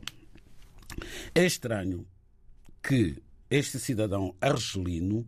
é 1.34 1.44
estranho 1.44 2.06
que 2.82 3.16
este 3.50 3.78
cidadão 3.78 4.34
argelino 4.40 5.26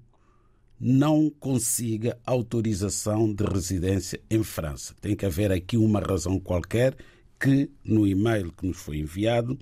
não 0.79 1.31
consiga 1.31 2.19
autorização 2.25 3.33
de 3.33 3.45
residência 3.45 4.21
em 4.29 4.43
França. 4.43 4.95
Tem 5.01 5.17
que 5.17 5.25
haver 5.25 5.51
aqui 5.51 5.77
uma 5.77 6.01
razão 6.01 6.39
qualquer 6.39 6.97
que 7.41 7.71
no 7.85 8.07
e-mail 8.07 8.53
que 8.53 8.67
nos 8.67 8.77
foi 8.77 8.99
enviado 8.99 9.59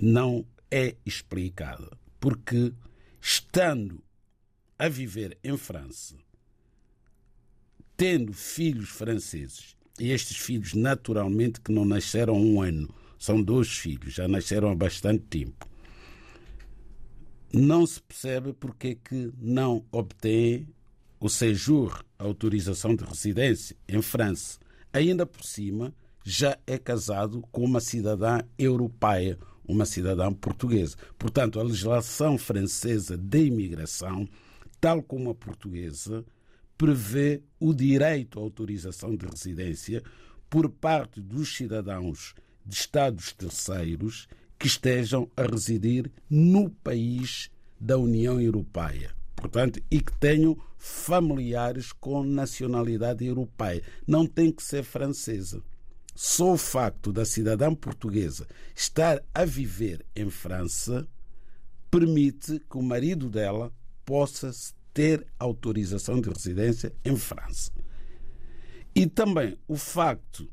não 0.00 0.44
é 0.70 0.96
explicada. 1.04 1.90
Porque 2.18 2.72
estando 3.20 4.02
a 4.78 4.88
viver 4.88 5.38
em 5.42 5.56
França, 5.56 6.16
tendo 7.96 8.32
filhos 8.32 8.88
franceses, 8.90 9.76
e 9.98 10.10
estes 10.10 10.38
filhos 10.38 10.74
naturalmente 10.74 11.60
que 11.60 11.72
não 11.72 11.84
nasceram 11.84 12.34
um 12.34 12.62
ano, 12.62 12.88
são 13.18 13.42
dois 13.42 13.68
filhos, 13.68 14.14
já 14.14 14.26
nasceram 14.26 14.70
há 14.70 14.74
bastante 14.74 15.24
tempo 15.24 15.69
não 17.52 17.86
se 17.86 18.00
percebe 18.00 18.52
porque 18.52 18.88
é 18.88 18.94
que 18.94 19.32
não 19.38 19.84
obtém 19.90 20.68
o 21.18 21.28
séjour, 21.28 22.04
a 22.18 22.24
autorização 22.24 22.94
de 22.94 23.04
residência 23.04 23.76
em 23.88 24.00
França. 24.00 24.58
Ainda 24.92 25.26
por 25.26 25.44
cima, 25.44 25.94
já 26.24 26.56
é 26.66 26.78
casado 26.78 27.42
com 27.50 27.64
uma 27.64 27.80
cidadã 27.80 28.40
europeia, 28.58 29.38
uma 29.66 29.84
cidadã 29.84 30.32
portuguesa. 30.32 30.96
Portanto, 31.18 31.60
a 31.60 31.62
legislação 31.62 32.38
francesa 32.38 33.16
de 33.16 33.46
imigração, 33.46 34.28
tal 34.80 35.02
como 35.02 35.30
a 35.30 35.34
portuguesa, 35.34 36.24
prevê 36.78 37.42
o 37.58 37.74
direito 37.74 38.38
à 38.38 38.42
autorização 38.42 39.14
de 39.14 39.26
residência 39.26 40.02
por 40.48 40.68
parte 40.70 41.20
dos 41.20 41.54
cidadãos 41.54 42.34
de 42.64 42.74
Estados 42.74 43.32
terceiros 43.32 44.26
que 44.60 44.66
estejam 44.66 45.26
a 45.34 45.42
residir 45.42 46.12
no 46.28 46.68
país 46.68 47.50
da 47.80 47.96
União 47.96 48.38
Europeia. 48.38 49.10
Portanto, 49.34 49.82
e 49.90 50.02
que 50.02 50.12
tenham 50.18 50.54
familiares 50.76 51.92
com 51.92 52.22
nacionalidade 52.22 53.24
europeia. 53.24 53.82
Não 54.06 54.26
tem 54.26 54.52
que 54.52 54.62
ser 54.62 54.84
francesa. 54.84 55.62
Só 56.14 56.52
o 56.52 56.58
facto 56.58 57.10
da 57.10 57.24
cidadã 57.24 57.74
portuguesa 57.74 58.46
estar 58.76 59.22
a 59.34 59.46
viver 59.46 60.04
em 60.14 60.28
França 60.28 61.08
permite 61.90 62.60
que 62.60 62.76
o 62.76 62.82
marido 62.82 63.30
dela 63.30 63.72
possa 64.04 64.50
ter 64.92 65.26
autorização 65.38 66.20
de 66.20 66.28
residência 66.28 66.92
em 67.02 67.16
França. 67.16 67.72
E 68.94 69.06
também 69.06 69.56
o 69.66 69.76
facto 69.76 70.50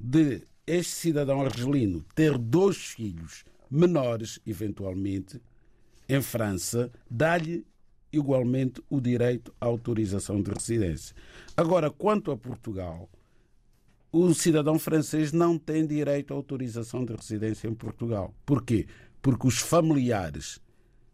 de 0.00 0.46
este 0.66 0.92
cidadão 0.92 1.42
argelino 1.42 2.04
ter 2.14 2.38
dois 2.38 2.76
filhos 2.76 3.44
menores, 3.70 4.38
eventualmente, 4.46 5.40
em 6.08 6.22
França, 6.22 6.90
dá-lhe 7.10 7.66
igualmente 8.12 8.82
o 8.88 9.00
direito 9.00 9.52
à 9.60 9.66
autorização 9.66 10.40
de 10.40 10.50
residência. 10.50 11.14
Agora, 11.56 11.90
quanto 11.90 12.30
a 12.30 12.36
Portugal, 12.36 13.08
o 14.12 14.32
cidadão 14.32 14.78
francês 14.78 15.32
não 15.32 15.58
tem 15.58 15.84
direito 15.84 16.32
à 16.32 16.36
autorização 16.36 17.04
de 17.04 17.14
residência 17.14 17.66
em 17.66 17.74
Portugal. 17.74 18.32
Porquê? 18.46 18.86
Porque 19.20 19.46
os 19.46 19.58
familiares 19.58 20.60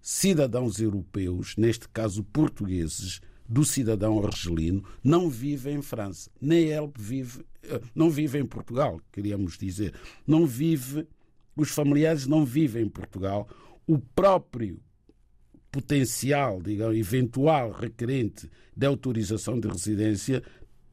cidadãos 0.03 0.81
europeus, 0.81 1.57
neste 1.57 1.89
caso 1.89 2.23
portugueses, 2.25 3.21
do 3.51 3.65
cidadão 3.65 4.25
argelino, 4.25 4.85
não 5.03 5.29
vive 5.29 5.73
em 5.73 5.83
França. 5.83 6.31
Nem 6.41 6.69
ele 6.69 6.89
vive, 6.97 7.45
eh, 7.65 7.81
não 7.93 8.09
vive 8.09 8.39
em 8.39 8.47
Portugal, 8.47 9.01
queríamos 9.11 9.59
dizer. 9.59 9.93
Não 10.25 10.47
vive, 10.47 11.05
os 11.57 11.71
familiares 11.71 12.29
não 12.29 12.45
vivem 12.45 12.85
em 12.85 12.89
Portugal. 12.89 13.49
O 13.89 13.99
próprio 13.99 14.81
potencial, 15.73 16.63
digamos, 16.63 16.97
eventual 16.97 17.73
requerente 17.73 18.49
de 18.77 18.87
autorização 18.87 19.59
de 19.59 19.67
residência 19.67 20.45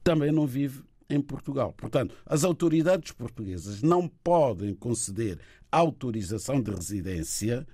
também 0.04 0.32
não 0.32 0.48
vive 0.48 0.82
em 1.08 1.22
Portugal. 1.22 1.74
Portanto, 1.74 2.15
as 2.26 2.43
autoridades 2.43 3.12
portuguesas 3.12 3.84
não 3.84 4.08
podem 4.08 4.74
conceder 4.74 5.39
autorização 5.72 6.60
de 6.60 6.72
residência 6.72 7.67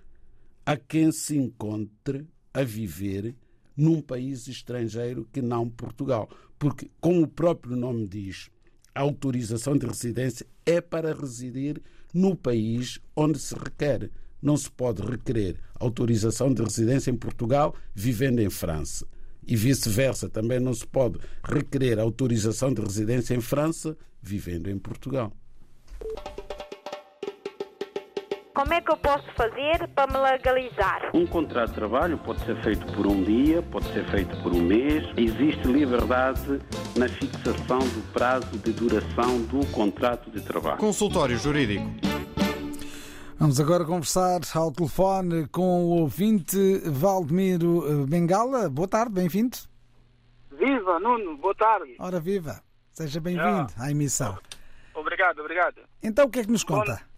a 0.65 0.75
quem 0.75 1.09
se 1.09 1.37
encontre 1.37 2.27
a 2.53 2.63
viver 2.63 3.33
num 3.75 4.01
país 4.01 4.47
estrangeiro 4.47 5.27
que 5.31 5.41
não 5.41 5.69
Portugal. 5.69 6.29
Porque, 6.57 6.89
como 6.99 7.23
o 7.23 7.27
próprio 7.27 7.75
nome 7.75 8.07
diz, 8.07 8.49
a 8.93 9.01
autorização 9.01 9.77
de 9.77 9.85
residência 9.85 10.45
é 10.65 10.79
para 10.79 11.13
residir 11.13 11.81
no 12.13 12.35
país 12.35 12.99
onde 13.15 13.39
se 13.39 13.55
requer. 13.55 14.09
Não 14.41 14.55
se 14.57 14.69
pode 14.69 15.01
requerer 15.01 15.57
autorização 15.75 16.53
de 16.53 16.61
residência 16.61 17.09
em 17.09 17.15
Portugal 17.15 17.75
vivendo 17.95 18.39
em 18.39 18.49
França. 18.49 19.07
E 19.45 19.55
vice-versa, 19.55 20.29
também 20.29 20.59
não 20.59 20.73
se 20.73 20.85
pode 20.85 21.19
requerer 21.43 21.99
autorização 21.99 22.73
de 22.73 22.81
residência 22.81 23.35
em 23.35 23.41
França 23.41 23.97
vivendo 24.21 24.69
em 24.69 24.77
Portugal. 24.77 25.33
Como 28.55 28.71
é 28.71 28.79
que 28.81 28.91
eu 28.91 28.97
posso 28.97 29.25
fazer 29.33 29.87
para 29.95 30.13
me 30.13 30.19
legalizar? 30.19 31.09
Um 31.11 31.25
contrato 31.25 31.69
de 31.69 31.73
trabalho 31.75 32.19
pode 32.19 32.39
ser 32.45 32.55
feito 32.61 32.85
por 32.93 33.07
um 33.07 33.23
dia, 33.23 33.63
pode 33.63 33.91
ser 33.91 34.05
feito 34.11 34.43
por 34.43 34.53
um 34.53 34.61
mês. 34.61 35.03
Existe 35.17 35.67
liberdade 35.67 36.61
na 36.95 37.09
fixação 37.09 37.79
do 37.79 38.13
prazo 38.13 38.55
de 38.59 38.71
duração 38.71 39.41
do 39.45 39.65
contrato 39.71 40.29
de 40.29 40.39
trabalho. 40.41 40.77
Consultório 40.77 41.35
Jurídico. 41.35 41.83
Vamos 43.39 43.59
agora 43.59 43.83
conversar 43.85 44.41
ao 44.53 44.71
telefone 44.71 45.47
com 45.47 45.85
o 45.85 46.01
ouvinte 46.01 46.57
Valdemiro 46.85 48.05
Bengala. 48.07 48.69
Boa 48.69 48.87
tarde, 48.87 49.13
bem-vindo. 49.13 49.57
Viva, 50.51 50.99
Nuno, 50.99 51.37
boa 51.37 51.55
tarde. 51.55 51.95
Ora, 51.97 52.19
viva. 52.19 52.61
Seja 52.91 53.19
bem-vindo 53.19 53.65
à 53.79 53.89
emissão. 53.89 54.37
Obrigado, 54.93 55.39
obrigado. 55.39 55.81
Então, 56.03 56.25
o 56.25 56.29
que 56.29 56.39
é 56.39 56.43
que 56.43 56.51
nos 56.51 56.63
conta? 56.63 56.93
Bom, 56.93 57.13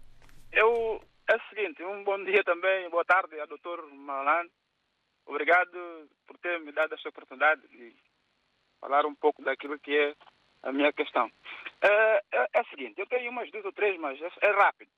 eu, 0.52 1.00
é 1.36 1.38
o 1.38 1.48
seguinte, 1.50 1.84
um 1.84 2.02
bom 2.02 2.22
dia 2.24 2.42
também, 2.42 2.88
boa 2.88 3.04
tarde 3.04 3.38
ao 3.38 3.46
Dr. 3.46 3.92
Malan. 3.92 4.46
Obrigado 5.26 6.08
por 6.26 6.38
ter 6.38 6.58
me 6.60 6.72
dado 6.72 6.94
esta 6.94 7.10
oportunidade 7.10 7.60
de 7.68 7.94
falar 8.80 9.04
um 9.04 9.14
pouco 9.14 9.42
daquilo 9.42 9.78
que 9.78 9.94
é 9.94 10.14
a 10.62 10.72
minha 10.72 10.90
questão. 10.94 11.30
É, 11.82 12.22
é, 12.32 12.46
é 12.54 12.60
o 12.62 12.66
seguinte, 12.68 12.98
eu 12.98 13.06
tenho 13.06 13.30
umas 13.30 13.50
duas 13.50 13.66
ou 13.66 13.72
três, 13.72 13.98
mas 13.98 14.18
é, 14.22 14.30
é 14.40 14.50
rápido. 14.50 14.90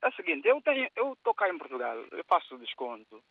É 0.00 0.08
o 0.08 0.12
seguinte, 0.12 0.48
eu 0.48 0.58
tenho, 0.62 0.88
eu 0.96 1.12
estou 1.12 1.34
cá 1.34 1.50
em 1.50 1.58
Portugal, 1.58 1.98
eu 2.12 2.24
faço 2.24 2.56
desconto. 2.56 3.22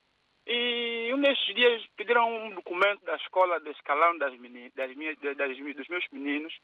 E 0.45 1.11
um 1.13 1.19
desses 1.19 1.55
dias 1.55 1.83
pediram 1.95 2.29
um 2.31 2.49
documento 2.51 3.03
da 3.03 3.15
escola 3.15 3.59
de 3.59 3.71
escalão 3.71 4.15
das 4.19 4.37
meninas, 4.37 4.73
das 4.75 4.95
minhas, 4.95 5.17
das, 5.17 5.57
dos 5.75 5.87
meus 5.87 6.05
meninos. 6.11 6.55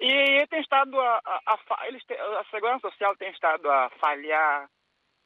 E 0.00 0.44
tem 0.48 0.60
estado 0.60 1.00
a, 1.00 1.20
a, 1.24 1.54
a, 1.54 1.88
eles 1.88 2.02
a 2.10 2.44
Segurança 2.50 2.90
Social 2.90 3.16
tem 3.16 3.30
estado 3.30 3.70
a 3.70 3.90
falhar 4.00 4.68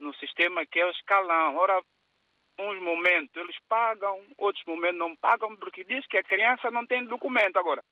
no 0.03 0.15
sistema 0.17 0.67
que 0.67 0.81
é 0.81 0.87
o 0.87 0.91
escalão. 0.91 1.57
Ora, 1.57 1.83
uns 2.59 2.81
momentos 2.83 3.35
eles 3.37 3.57
pagam, 3.69 4.21
outros 4.37 4.65
momentos 4.67 4.99
não 4.99 5.17
pagam, 5.17 5.57
porque 5.57 5.85
diz 5.85 6.07
que 6.07 6.19
a 6.19 6.23
criança 6.23 6.71
não 6.71 6.87
tem 6.87 7.05
documento. 7.07 7.59
Agora, 7.59 7.83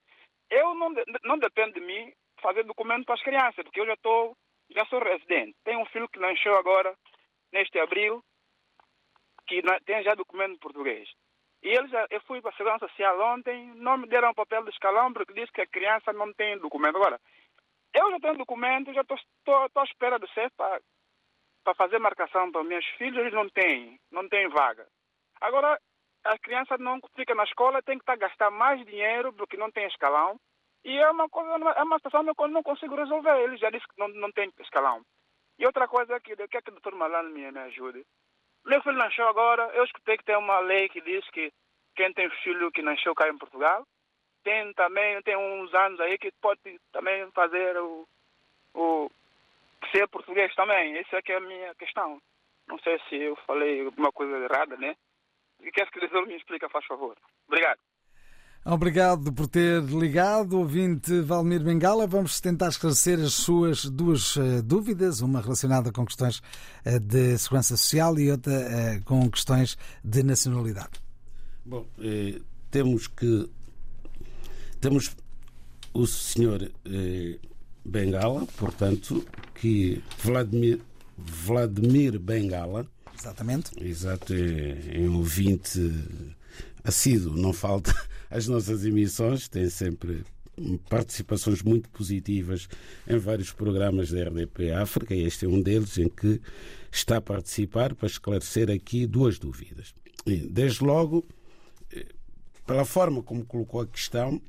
eu 0.51 0.75
não, 0.75 0.93
não 1.25 1.39
depende 1.39 1.75
de 1.75 1.81
mim 1.81 2.13
fazer 2.43 2.65
documento 2.65 3.05
para 3.05 3.15
as 3.15 3.23
crianças, 3.23 3.65
porque 3.65 3.81
eu 3.81 3.87
já 3.87 3.95
estou 3.95 4.37
já 4.73 4.85
sou 4.87 5.01
residente. 5.01 5.57
Tenho 5.65 5.81
um 5.81 5.87
filho 5.87 6.09
que 6.09 6.21
nasceu 6.21 6.57
agora, 6.57 6.95
neste 7.53 7.79
abril, 7.79 8.23
que 9.47 9.63
tem 9.85 10.03
já 10.03 10.15
documento 10.15 10.61
português. 10.61 11.09
E 11.63 11.69
eles, 11.69 11.91
eu 12.09 12.21
fui 12.23 12.41
para 12.41 12.51
a 12.51 12.55
Segurança 12.55 12.89
Social 12.89 13.21
ontem, 13.35 13.73
não 13.75 13.99
me 13.99 14.07
deram 14.07 14.33
papel 14.33 14.63
de 14.63 14.71
escalão 14.71 15.13
porque 15.13 15.35
disse 15.35 15.53
que 15.53 15.61
a 15.61 15.67
criança 15.67 16.13
não 16.13 16.33
tem 16.33 16.57
documento. 16.59 16.97
Agora, 16.97 17.21
eu 17.93 18.11
já 18.13 18.21
tenho 18.21 18.39
documento, 18.39 18.95
já 18.95 19.03
estou 19.03 19.19
à 19.75 19.85
espera 19.85 20.19
do 20.19 20.29
CEF 20.29 20.51
para, 20.57 20.81
para 21.65 21.75
fazer 21.75 21.99
marcação 21.99 22.51
para 22.51 22.65
meus 22.65 22.87
filhos, 22.99 23.19
eles 23.19 23.33
não 23.33 23.49
têm, 23.49 23.99
não 24.11 24.29
têm 24.29 24.49
vaga. 24.49 24.87
Agora, 25.41 25.79
a 26.25 26.39
criança 26.39 26.77
não 26.79 27.01
fica 27.15 27.35
na 27.35 27.45
escola, 27.45 27.83
tem 27.83 27.97
que 27.97 28.03
estar 28.03 28.15
a 28.15 28.29
gastar 28.29 28.51
mais 28.51 28.85
dinheiro 28.85 29.33
porque 29.33 29.57
não 29.57 29.71
tem 29.71 29.87
escalão. 29.87 30.39
E 30.85 30.97
é 30.97 31.11
uma 31.11 31.29
coisa, 31.29 31.51
é 31.51 31.83
uma 31.83 31.99
situação 31.99 32.35
que 32.35 32.43
eu 32.43 32.49
não 32.49 32.63
consigo 32.63 32.95
resolver. 32.95 33.39
Ele 33.39 33.57
já 33.57 33.71
disse 33.71 33.87
que 33.87 33.99
não, 33.99 34.09
não 34.09 34.33
tem 34.33 34.51
escalão. 34.61 35.03
E 35.59 35.67
outra 35.67 35.87
coisa 35.87 36.19
que, 36.21 36.35
que 36.35 36.57
é 36.57 36.63
que 36.63 36.71
o 36.71 36.73
doutor 36.73 36.95
Malano 36.95 37.31
me, 37.31 37.51
me 37.51 37.59
ajude. 37.61 38.05
Meu 38.65 38.83
filho 38.83 38.97
nasceu 38.97 39.27
agora, 39.29 39.65
eu 39.75 39.85
escutei 39.85 40.17
que 40.17 40.25
tem 40.25 40.37
uma 40.37 40.59
lei 40.61 40.89
que 40.89 41.01
diz 41.01 41.29
que 41.31 41.53
quem 41.95 42.13
tem 42.13 42.31
filho 42.43 42.71
que 42.71 42.83
nasceu 42.83 43.15
cá 43.15 43.29
em 43.29 43.37
Portugal, 43.39 43.87
tem 44.43 44.73
também, 44.75 45.21
tem 45.23 45.37
uns 45.37 45.73
anos 45.75 46.01
aí 46.01 46.19
que 46.19 46.31
pode 46.41 46.61
também 46.93 47.31
fazer 47.33 47.77
o, 47.79 48.07
o 48.75 49.11
ser 49.93 50.09
português 50.09 50.55
também. 50.55 50.97
Essa 50.99 51.17
é 51.17 51.23
que 51.23 51.33
é 51.33 51.37
a 51.37 51.41
minha 51.41 51.75
questão. 51.75 52.21
Não 52.69 52.79
sei 52.79 52.99
se 53.09 53.17
eu 53.17 53.37
falei 53.47 53.85
alguma 53.85 54.13
coisa 54.13 54.37
errada, 54.37 54.77
né? 54.77 54.95
E 55.63 55.71
quer 55.71 55.91
que 55.91 55.99
o 55.99 56.01
doutor 56.01 56.27
me 56.27 56.37
explica, 56.37 56.69
faz 56.69 56.87
favor. 56.87 57.17
Obrigado. 57.49 57.79
Obrigado 58.65 59.33
por 59.33 59.49
ter 59.49 59.83
ligado, 59.85 60.59
ouvinte 60.59 61.21
Valmir 61.23 61.65
Bengala. 61.65 62.07
Vamos 62.07 62.41
tentar 62.43 62.69
esclarecer 62.69 63.19
as 63.19 63.33
suas 63.33 63.87
duas 63.87 64.37
uh, 64.37 64.63
dúvidas, 64.63 65.23
uma 65.23 65.41
relacionada 65.41 65.91
com 65.91 66.05
questões 66.05 66.41
uh, 66.85 67.01
de 67.01 67.39
segurança 67.39 67.75
social 67.75 68.19
e 68.19 68.31
outra 68.31 68.53
uh, 68.53 69.05
com 69.07 69.31
questões 69.31 69.79
de 70.05 70.23
nacionalidade. 70.23 71.01
Bom, 71.65 71.87
eh, 72.01 72.41
temos 72.71 73.07
que 73.07 73.49
temos 74.81 75.17
o 75.95 76.07
senhor 76.07 76.71
Bengala, 77.85 78.47
portanto, 78.57 79.25
que 79.55 80.03
Vladimir 80.23 80.81
Vladimir 81.17 82.19
Bengala. 82.19 82.87
Exatamente. 83.19 83.71
Exato, 83.83 84.33
é, 84.33 84.97
é 84.97 85.01
um 85.01 85.19
ouvinte 85.19 85.79
assíduo, 86.83 87.37
não 87.37 87.53
falta 87.53 87.95
as 88.31 88.49
nossas 88.49 88.85
emissões, 88.85 89.49
têm 89.49 89.69
sempre 89.69 90.25
participações 90.89 91.63
muito 91.63 91.89
positivas 91.91 92.69
em 93.09 93.19
vários 93.19 93.53
programas 93.53 94.11
da 94.11 94.25
RDP 94.25 94.73
África 94.73 95.15
e 95.15 95.25
este 95.25 95.47
é 95.47 95.49
um 95.49 95.61
deles 95.61 95.97
em 95.99 96.09
que 96.09 96.41
está 96.93 97.17
a 97.17 97.21
participar 97.21 97.95
para 97.95 98.07
esclarecer 98.07 98.71
aqui 98.71 99.07
duas 99.07 99.39
dúvidas. 99.39 99.95
Desde 100.27 100.85
logo, 100.85 101.27
eh, 101.93 102.07
pela 102.67 102.85
forma 102.85 103.23
como 103.23 103.45
colocou 103.45 103.81
a 103.81 103.87
questão, 103.87 104.41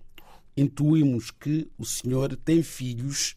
intuímos 0.56 1.32
que 1.32 1.70
o 1.78 1.86
senhor 1.86 2.36
tem 2.36 2.62
filhos 2.62 3.36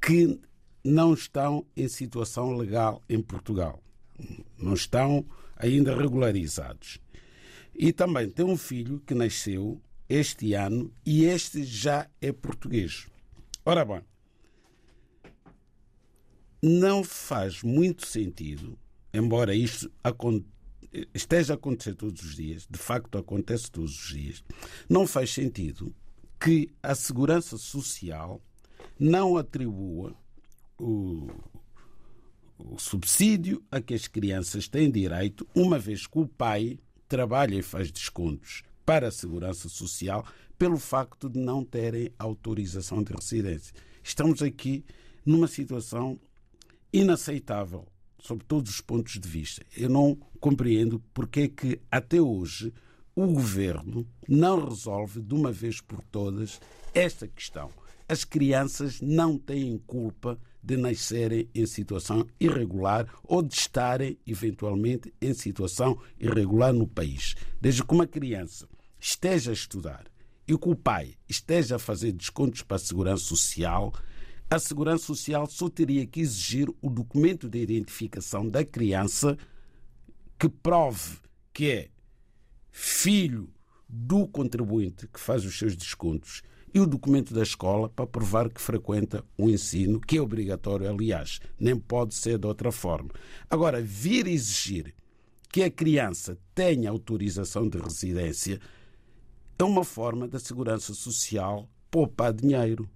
que 0.00 0.40
não 0.84 1.12
estão 1.12 1.66
em 1.76 1.88
situação 1.88 2.56
legal 2.56 3.02
em 3.08 3.20
Portugal. 3.20 3.82
Não 4.56 4.74
estão 4.74 5.24
ainda 5.56 5.94
regularizados. 5.94 6.98
E 7.74 7.92
também 7.92 8.28
tem 8.28 8.44
um 8.44 8.56
filho 8.56 9.00
que 9.06 9.14
nasceu 9.14 9.80
este 10.08 10.54
ano 10.54 10.92
e 11.04 11.24
este 11.24 11.62
já 11.62 12.08
é 12.20 12.32
português. 12.32 13.06
Ora 13.64 13.84
bem, 13.84 14.00
não 16.62 17.04
faz 17.04 17.62
muito 17.62 18.06
sentido, 18.06 18.78
embora 19.12 19.54
isto 19.54 19.90
esteja 21.14 21.54
a 21.54 21.56
acontecer 21.56 21.94
todos 21.94 22.22
os 22.22 22.36
dias, 22.36 22.66
de 22.68 22.78
facto 22.78 23.18
acontece 23.18 23.70
todos 23.70 23.90
os 23.90 24.08
dias, 24.08 24.44
não 24.88 25.06
faz 25.06 25.32
sentido 25.32 25.94
que 26.40 26.70
a 26.82 26.94
Segurança 26.94 27.56
Social 27.56 28.40
não 28.98 29.36
atribua 29.36 30.14
o, 30.78 31.28
o 32.58 32.78
subsídio 32.78 33.62
a 33.70 33.80
que 33.80 33.94
as 33.94 34.06
crianças 34.06 34.68
têm 34.68 34.90
direito, 34.90 35.46
uma 35.54 35.78
vez 35.78 36.06
que 36.06 36.18
o 36.18 36.26
pai 36.26 36.78
trabalha 37.08 37.56
e 37.56 37.62
faz 37.62 37.90
descontos 37.90 38.62
para 38.84 39.08
a 39.08 39.12
segurança 39.12 39.68
social 39.68 40.24
pelo 40.58 40.78
facto 40.78 41.28
de 41.28 41.38
não 41.38 41.64
terem 41.64 42.10
autorização 42.18 43.02
de 43.02 43.12
residência. 43.12 43.74
Estamos 44.02 44.42
aqui 44.42 44.84
numa 45.24 45.46
situação 45.46 46.18
inaceitável 46.92 47.86
sob 48.18 48.44
todos 48.44 48.70
os 48.70 48.80
pontos 48.80 49.18
de 49.18 49.28
vista. 49.28 49.64
Eu 49.76 49.88
não 49.88 50.16
compreendo 50.40 51.02
porque 51.12 51.40
é 51.40 51.48
que 51.48 51.80
até 51.90 52.20
hoje 52.20 52.72
o 53.14 53.26
governo 53.26 54.06
não 54.28 54.68
resolve 54.68 55.20
de 55.20 55.34
uma 55.34 55.50
vez 55.50 55.80
por 55.80 56.02
todas 56.04 56.60
esta 56.94 57.26
questão. 57.26 57.70
As 58.08 58.24
crianças 58.24 59.00
não 59.00 59.36
têm 59.36 59.76
culpa 59.86 60.38
de 60.62 60.76
nascerem 60.76 61.48
em 61.54 61.66
situação 61.66 62.26
irregular 62.38 63.06
ou 63.24 63.42
de 63.42 63.54
estarem, 63.54 64.18
eventualmente, 64.26 65.12
em 65.20 65.34
situação 65.34 65.98
irregular 66.18 66.72
no 66.72 66.86
país. 66.86 67.34
Desde 67.60 67.84
que 67.84 67.94
uma 67.94 68.06
criança 68.06 68.68
esteja 69.00 69.50
a 69.50 69.54
estudar 69.54 70.04
e 70.46 70.56
que 70.56 70.68
o 70.68 70.74
pai 70.74 71.14
esteja 71.28 71.76
a 71.76 71.78
fazer 71.78 72.12
descontos 72.12 72.62
para 72.62 72.76
a 72.76 72.80
segurança 72.80 73.24
social, 73.24 73.92
a 74.50 74.58
segurança 74.58 75.04
social 75.04 75.46
só 75.46 75.68
teria 75.68 76.06
que 76.06 76.20
exigir 76.20 76.68
o 76.80 76.88
documento 76.88 77.48
de 77.48 77.58
identificação 77.60 78.48
da 78.48 78.64
criança 78.64 79.36
que 80.38 80.48
prove 80.48 81.18
que 81.52 81.70
é 81.70 81.88
filho 82.70 83.50
do 83.88 84.26
contribuinte 84.26 85.06
que 85.08 85.20
faz 85.20 85.44
os 85.44 85.58
seus 85.58 85.76
descontos 85.76 86.42
e 86.72 86.80
o 86.80 86.86
documento 86.86 87.34
da 87.34 87.42
escola 87.42 87.88
para 87.88 88.06
provar 88.06 88.50
que 88.50 88.60
frequenta 88.60 89.24
o 89.36 89.48
ensino, 89.48 90.00
que 90.00 90.18
é 90.18 90.20
obrigatório, 90.20 90.88
aliás, 90.88 91.40
nem 91.58 91.78
pode 91.78 92.14
ser 92.14 92.38
de 92.38 92.46
outra 92.46 92.70
forma. 92.70 93.10
Agora, 93.48 93.80
vir 93.80 94.26
exigir 94.26 94.94
que 95.50 95.62
a 95.62 95.70
criança 95.70 96.38
tenha 96.54 96.90
autorização 96.90 97.68
de 97.68 97.78
residência 97.78 98.60
é 99.58 99.64
uma 99.64 99.82
forma 99.82 100.28
da 100.28 100.38
segurança 100.38 100.94
social 100.94 101.68
poupar 101.90 102.32
dinheiro. 102.32 102.88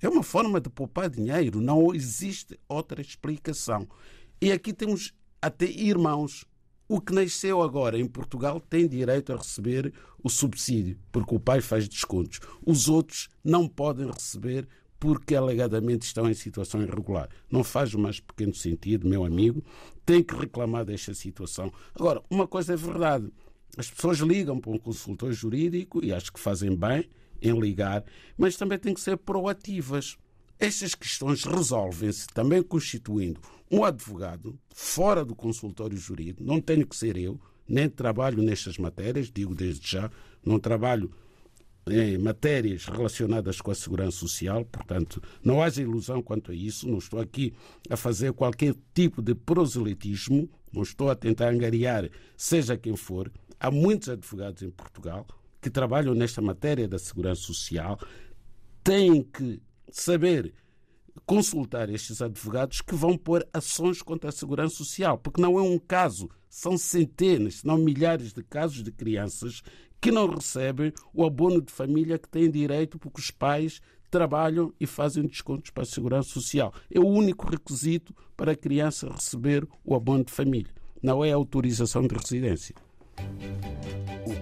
É 0.00 0.08
uma 0.08 0.22
forma 0.22 0.60
de 0.60 0.68
poupar 0.68 1.10
dinheiro, 1.10 1.60
não 1.60 1.94
existe 1.94 2.58
outra 2.68 3.00
explicação. 3.00 3.88
E 4.40 4.52
aqui 4.52 4.72
temos 4.72 5.12
até 5.42 5.66
irmãos 5.66 6.46
o 6.88 7.02
que 7.02 7.12
nasceu 7.12 7.60
agora 7.60 7.98
em 7.98 8.06
Portugal 8.06 8.58
tem 8.60 8.88
direito 8.88 9.32
a 9.32 9.36
receber 9.36 9.92
o 10.24 10.30
subsídio, 10.30 10.98
porque 11.12 11.34
o 11.34 11.40
pai 11.40 11.60
faz 11.60 11.86
descontos. 11.86 12.40
Os 12.64 12.88
outros 12.88 13.28
não 13.44 13.68
podem 13.68 14.10
receber 14.10 14.66
porque 14.98 15.34
alegadamente 15.34 16.06
estão 16.06 16.28
em 16.28 16.34
situação 16.34 16.82
irregular. 16.82 17.28
Não 17.50 17.62
faz 17.62 17.92
o 17.92 17.98
mais 17.98 18.20
pequeno 18.20 18.54
sentido, 18.54 19.06
meu 19.06 19.24
amigo. 19.24 19.62
Tem 20.04 20.22
que 20.22 20.34
reclamar 20.34 20.84
desta 20.84 21.12
situação. 21.12 21.70
Agora, 21.94 22.22
uma 22.30 22.48
coisa 22.48 22.72
é 22.72 22.76
verdade. 22.76 23.30
As 23.76 23.90
pessoas 23.90 24.18
ligam 24.18 24.58
para 24.58 24.72
um 24.72 24.78
consultor 24.78 25.30
jurídico 25.30 26.02
e 26.02 26.12
acho 26.12 26.32
que 26.32 26.40
fazem 26.40 26.74
bem 26.74 27.08
em 27.40 27.58
ligar, 27.58 28.04
mas 28.36 28.56
também 28.56 28.78
têm 28.78 28.94
que 28.94 29.00
ser 29.00 29.16
proativas. 29.16 30.16
Estas 30.58 30.94
questões 30.94 31.44
resolvem-se 31.44 32.26
também 32.28 32.62
constituindo 32.62 33.40
um 33.70 33.84
advogado 33.84 34.58
fora 34.70 35.24
do 35.24 35.34
consultório 35.34 35.96
jurídico, 35.96 36.42
não 36.42 36.60
tenho 36.60 36.86
que 36.86 36.96
ser 36.96 37.16
eu, 37.16 37.40
nem 37.68 37.88
trabalho 37.88 38.42
nestas 38.42 38.78
matérias, 38.78 39.30
digo 39.30 39.54
desde 39.54 39.88
já, 39.88 40.10
não 40.44 40.58
trabalho 40.58 41.10
em 41.90 42.18
matérias 42.18 42.84
relacionadas 42.86 43.60
com 43.60 43.70
a 43.70 43.74
segurança 43.74 44.18
social, 44.18 44.64
portanto, 44.64 45.22
não 45.42 45.62
haja 45.62 45.82
ilusão 45.82 46.22
quanto 46.22 46.50
a 46.50 46.54
isso, 46.54 46.88
não 46.88 46.98
estou 46.98 47.20
aqui 47.20 47.54
a 47.88 47.96
fazer 47.96 48.32
qualquer 48.32 48.74
tipo 48.94 49.22
de 49.22 49.34
proselitismo, 49.34 50.48
não 50.72 50.82
estou 50.82 51.10
a 51.10 51.14
tentar 51.14 51.48
angariar 51.48 52.08
seja 52.36 52.76
quem 52.76 52.96
for. 52.96 53.30
Há 53.58 53.70
muitos 53.70 54.08
advogados 54.08 54.62
em 54.62 54.70
Portugal 54.70 55.26
que 55.60 55.70
trabalham 55.70 56.14
nesta 56.14 56.40
matéria 56.40 56.88
da 56.88 56.98
segurança 56.98 57.42
social, 57.42 57.98
têm 58.82 59.22
que 59.22 59.60
saber 59.90 60.54
consultar 61.26 61.90
estes 61.90 62.22
advogados 62.22 62.80
que 62.80 62.94
vão 62.94 63.16
pôr 63.16 63.46
ações 63.52 64.02
contra 64.02 64.30
a 64.30 64.32
segurança 64.32 64.76
social, 64.76 65.18
porque 65.18 65.40
não 65.40 65.58
é 65.58 65.62
um 65.62 65.78
caso, 65.78 66.30
são 66.48 66.78
centenas, 66.78 67.56
se 67.56 67.66
não 67.66 67.76
milhares 67.76 68.32
de 68.32 68.42
casos 68.42 68.82
de 68.82 68.92
crianças 68.92 69.62
que 70.00 70.12
não 70.12 70.28
recebem 70.28 70.92
o 71.12 71.24
abono 71.24 71.60
de 71.60 71.72
família 71.72 72.18
que 72.18 72.28
têm 72.28 72.50
direito 72.50 72.98
porque 72.98 73.20
os 73.20 73.30
pais 73.30 73.80
trabalham 74.10 74.72
e 74.80 74.86
fazem 74.86 75.26
descontos 75.26 75.70
para 75.70 75.82
a 75.82 75.86
segurança 75.86 76.30
social. 76.30 76.72
É 76.90 76.98
o 76.98 77.06
único 77.06 77.48
requisito 77.48 78.14
para 78.36 78.52
a 78.52 78.56
criança 78.56 79.10
receber 79.10 79.66
o 79.84 79.94
abono 79.94 80.24
de 80.24 80.32
família, 80.32 80.72
não 81.02 81.24
é 81.24 81.32
a 81.32 81.36
autorização 81.36 82.06
de 82.06 82.14
residência. 82.14 82.74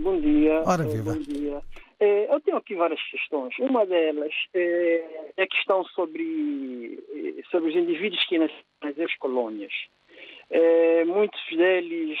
Bom 0.00 0.20
dia. 0.20 0.62
Ora, 0.66 0.84
viva. 0.84 1.14
Bom 1.14 1.20
dia. 1.20 1.62
É, 1.98 2.34
eu 2.34 2.40
tenho 2.40 2.56
aqui 2.56 2.74
várias 2.74 3.02
questões. 3.10 3.54
Uma 3.58 3.86
delas 3.86 4.32
é, 4.52 5.32
é 5.36 5.42
a 5.42 5.46
questão 5.46 5.84
sobre, 5.86 6.98
sobre 7.50 7.70
os 7.70 7.76
indivíduos 7.76 8.24
que 8.26 8.38
nasceram 8.38 8.64
nas 8.82 8.98
ex-colônias. 8.98 9.72
Muitos 11.06 11.40
deles, 11.56 12.18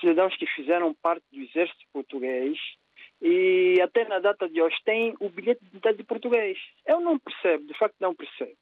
cidadãos 0.00 0.34
que 0.36 0.46
fizeram 0.46 0.94
parte 0.94 1.24
do 1.30 1.42
exército 1.42 1.84
português 1.92 2.56
e 3.20 3.80
até 3.82 4.06
na 4.06 4.20
data 4.20 4.48
de 4.48 4.62
hoje 4.62 4.76
têm 4.84 5.14
o 5.20 5.28
bilhete 5.28 5.60
de 5.60 5.68
identidade 5.68 5.98
de 5.98 6.04
português. 6.04 6.56
Eu 6.86 7.00
não 7.00 7.18
percebo, 7.18 7.66
de 7.66 7.76
facto 7.76 7.96
não 8.00 8.14
percebo, 8.14 8.56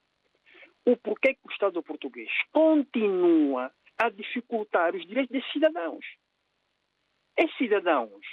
o 0.86 0.96
porquê 0.96 1.34
que 1.34 1.40
o 1.46 1.52
Estado 1.52 1.82
português 1.82 2.30
continua 2.52 3.70
a 3.98 4.08
dificultar 4.08 4.96
os 4.96 5.06
direitos 5.06 5.30
desses 5.30 5.52
cidadãos. 5.52 6.04
Esses 7.36 7.56
cidadãos, 7.56 8.24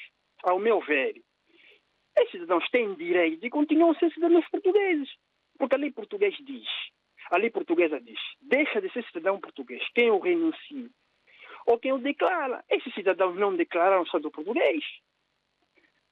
ao 0.43 0.59
meu 0.59 0.79
ver, 0.81 1.21
esses 2.17 2.31
cidadãos 2.31 2.69
têm 2.69 2.93
direito 2.95 3.45
e 3.45 3.49
continuam 3.49 3.91
a 3.91 3.95
ser 3.95 4.11
cidadãos 4.13 4.47
portugueses. 4.49 5.09
Porque 5.57 5.75
a 5.75 5.79
lei 5.79 5.91
portuguesa 5.91 6.37
diz, 6.41 6.67
a 7.31 7.37
lei 7.37 7.49
portuguesa 7.49 7.99
diz, 7.99 8.19
deixa 8.41 8.81
de 8.81 8.91
ser 8.91 9.03
cidadão 9.05 9.39
português 9.39 9.83
quem 9.93 10.09
o 10.09 10.19
renuncia 10.19 10.89
ou 11.65 11.79
quem 11.79 11.93
o 11.93 11.97
declara. 11.97 12.63
Esses 12.69 12.93
cidadãos 12.93 13.35
não 13.35 13.55
declararam 13.55 14.01
o 14.01 14.05
Estado 14.05 14.31
português. 14.31 14.83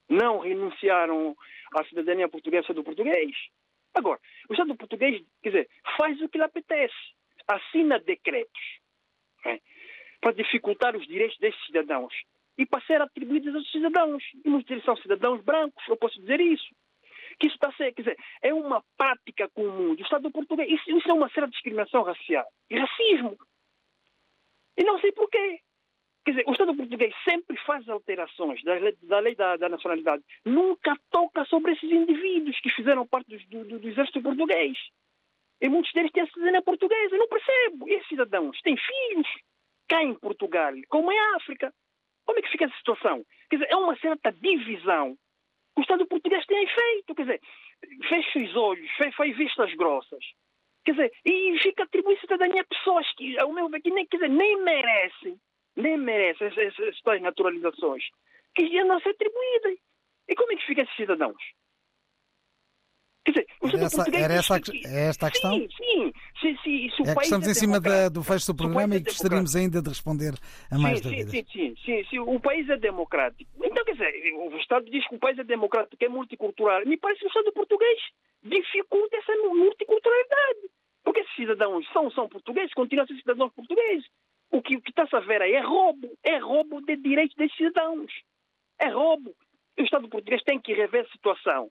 Não 0.08 0.40
renunciaram 0.40 1.36
à 1.74 1.84
cidadania 1.84 2.28
portuguesa 2.28 2.74
do 2.74 2.84
português. 2.84 3.34
Agora, 3.94 4.20
o 4.48 4.52
Estado 4.52 4.74
português, 4.76 5.22
quer 5.42 5.50
dizer, 5.50 5.70
faz 5.96 6.20
o 6.20 6.28
que 6.28 6.38
lhe 6.38 6.44
apetece. 6.44 6.94
Assina 7.46 7.98
decretos 7.98 8.80
né, 9.44 9.60
para 10.20 10.32
dificultar 10.32 10.96
os 10.96 11.06
direitos 11.06 11.38
desses 11.38 11.64
cidadãos 11.66 12.14
e 12.58 12.66
para 12.66 12.84
ser 12.84 13.00
atribuídos 13.00 13.54
aos 13.54 13.70
cidadãos. 13.70 14.22
E 14.44 14.48
muitos 14.48 14.68
deles 14.68 14.84
são 14.84 14.96
cidadãos 14.96 15.42
brancos, 15.42 15.86
eu 15.88 15.96
posso 15.96 16.20
dizer 16.20 16.40
isso. 16.40 16.74
Que 17.38 17.46
isso 17.46 17.56
está 17.56 17.68
a 17.68 17.72
ser, 17.72 17.92
quer 17.92 18.02
dizer, 18.02 18.16
é 18.42 18.52
uma 18.52 18.84
prática 18.96 19.48
comum 19.50 19.94
do 19.94 20.02
Estado 20.02 20.30
português. 20.30 20.70
Isso, 20.70 20.96
isso 20.96 21.10
é 21.10 21.14
uma 21.14 21.30
séria 21.30 21.48
discriminação 21.48 22.02
racial 22.02 22.46
e 22.70 22.78
racismo. 22.78 23.36
E 24.76 24.84
não 24.84 25.00
sei 25.00 25.12
porquê. 25.12 25.60
Quer 26.24 26.32
dizer, 26.32 26.44
o 26.46 26.52
Estado 26.52 26.76
português 26.76 27.14
sempre 27.28 27.56
faz 27.64 27.88
alterações 27.88 28.62
da 28.62 28.74
lei, 28.74 28.96
da, 29.02 29.18
lei 29.18 29.34
da, 29.34 29.56
da, 29.56 29.68
nacionalidade. 29.68 30.22
Nunca 30.44 30.96
toca 31.10 31.44
sobre 31.46 31.72
esses 31.72 31.90
indivíduos 31.90 32.60
que 32.60 32.70
fizeram 32.70 33.06
parte 33.06 33.36
do, 33.36 33.64
do, 33.64 33.78
do 33.78 33.88
exército 33.88 34.22
português. 34.22 34.78
E 35.60 35.68
muitos 35.68 35.92
deles 35.92 36.12
têm 36.12 36.22
a 36.22 36.26
cidadania 36.26 36.62
portuguesa. 36.62 37.14
Eu 37.14 37.18
não 37.18 37.28
percebo. 37.28 37.88
E 37.88 37.94
esses 37.94 38.08
cidadãos 38.08 38.60
têm 38.62 38.76
filhos 38.76 39.28
cá 39.88 40.02
em 40.02 40.14
Portugal, 40.14 40.72
como 40.88 41.10
em 41.10 41.18
África. 41.36 41.72
Como 42.24 42.38
é 42.38 42.42
que 42.42 42.50
fica 42.50 42.64
essa 42.64 42.76
situação? 42.76 43.24
Quer 43.50 43.56
dizer, 43.56 43.70
é 43.70 43.76
uma 43.76 43.96
certa 43.98 44.32
divisão 44.32 45.16
que 45.74 45.80
o 45.80 45.82
Estado 45.82 46.06
português 46.06 46.44
tem 46.46 46.66
feito. 46.66 47.14
Quer 47.14 47.22
dizer, 47.22 47.40
fecha 48.08 48.38
os 48.38 48.56
olhos, 48.56 48.90
faz 49.16 49.36
vistas 49.36 49.74
grossas. 49.74 50.24
Quer 50.84 50.92
dizer, 50.92 51.12
e 51.24 51.58
fica 51.60 51.84
atribuindo 51.84 52.20
cidadania 52.20 52.62
a 52.62 52.74
pessoas 52.74 53.06
que, 53.14 53.38
ao 53.38 53.52
meu 53.52 53.68
ver, 53.68 53.80
que 53.80 53.90
nem, 53.90 54.06
quer 54.06 54.16
dizer, 54.16 54.30
nem 54.30 54.62
merecem, 54.62 55.38
nem 55.76 55.96
merecem 55.96 56.48
essas, 56.48 57.20
naturalizações, 57.20 58.04
que 58.54 58.68
já 58.68 58.84
não 58.84 59.00
se 59.00 59.08
atribuídas. 59.08 59.78
E 60.28 60.34
como 60.34 60.52
é 60.52 60.56
que 60.56 60.66
ficam 60.66 60.84
esses 60.84 60.96
cidadãos? 60.96 61.42
Quer 63.24 63.30
dizer, 63.32 63.46
o 63.60 63.68
Era 63.68 63.76
essa, 63.84 63.96
português 63.96 64.24
era 64.24 64.34
essa, 64.34 64.60
que- 64.60 64.86
é 64.86 65.06
esta 65.08 65.26
a 65.26 65.30
questão? 65.30 65.52
Sim, 65.54 65.68
sim. 65.70 66.12
Se 66.90 67.02
o 67.02 67.06
É 67.06 67.14
que 67.14 67.22
estamos 67.22 67.46
em 67.46 67.54
cima 67.54 67.80
da- 67.80 68.08
do 68.08 68.22
fecho 68.24 68.48
do 68.48 68.56
programa 68.56 68.88
país 68.88 69.00
e 69.00 69.04
é 69.04 69.10
gostaríamos 69.10 69.54
ainda 69.56 69.80
de 69.80 69.88
responder 69.88 70.34
a 70.70 70.78
mais 70.78 70.98
sim, 70.98 71.04
sim, 71.04 71.10
dúvidas. 71.10 71.30
sim, 71.30 71.46
sim, 71.52 71.74
sim, 71.84 72.04
sim. 72.10 72.18
O 72.18 72.40
país 72.40 72.68
é 72.68 72.76
democrático. 72.76 73.48
Então, 73.64 73.84
quer 73.84 73.92
dizer, 73.92 74.32
o 74.34 74.56
Estado 74.56 74.90
diz 74.90 75.06
que 75.06 75.14
o 75.14 75.18
país 75.20 75.38
é 75.38 75.44
democrático, 75.44 75.96
que 75.96 76.04
é 76.04 76.08
multicultural. 76.08 76.84
Me 76.84 76.96
parece 76.96 77.20
que 77.20 77.26
o 77.26 77.28
Estado 77.28 77.52
português 77.52 77.98
dificulta 78.42 79.16
essa 79.16 79.32
multiculturalidade. 79.36 80.70
Porque 81.04 81.20
esses 81.20 81.34
cidadãos 81.36 81.86
são, 81.92 82.10
são 82.10 82.28
portugueses, 82.28 82.72
continuam 82.74 83.04
a 83.04 83.06
ser 83.06 83.16
cidadãos 83.18 83.52
portugueses. 83.54 84.04
O 84.50 84.60
que, 84.62 84.76
o 84.76 84.80
que 84.80 84.90
está-se 84.90 85.14
a 85.16 85.20
ver 85.20 85.42
aí 85.42 85.52
é 85.52 85.60
roubo. 85.60 86.10
É 86.24 86.38
roubo 86.38 86.80
de 86.82 86.96
direitos 86.96 87.36
dos 87.36 87.54
cidadãos. 87.56 88.12
É 88.80 88.88
roubo. 88.88 89.34
O 89.78 89.82
Estado 89.82 90.08
português 90.08 90.42
tem 90.42 90.60
que 90.60 90.72
rever 90.74 91.04
a 91.04 91.12
situação. 91.12 91.70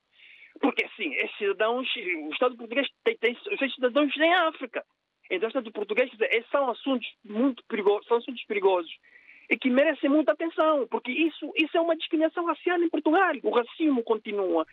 Porque, 0.62 0.86
assim, 0.86 1.14
esses 1.16 1.38
cidadãos, 1.38 1.88
o 1.96 2.30
Estado 2.32 2.56
português 2.56 2.88
tem, 3.04 3.18
tem 3.18 3.38
esses 3.52 3.74
cidadãos 3.76 4.16
em 4.16 4.34
África. 4.34 4.86
Então, 5.30 5.48
o 5.48 5.50
Estado 5.50 5.72
português, 5.72 6.12
esses 6.20 6.50
são 6.50 6.70
assuntos 6.70 7.08
muito 7.24 7.64
perigosos, 7.66 8.08
são 8.08 8.18
assuntos 8.18 8.44
perigosos 8.46 8.92
e 9.50 9.58
que 9.58 9.70
merecem 9.70 10.10
muita 10.10 10.32
atenção, 10.32 10.88
porque 10.90 11.12
isso, 11.12 11.52
isso 11.58 11.76
é 11.76 11.82
uma 11.82 11.96
discriminação 11.96 12.46
racial 12.46 12.82
em 12.82 12.90
Portugal. 12.90 13.34
O 13.44 13.50
racismo 13.50 14.02
continua. 14.02 14.66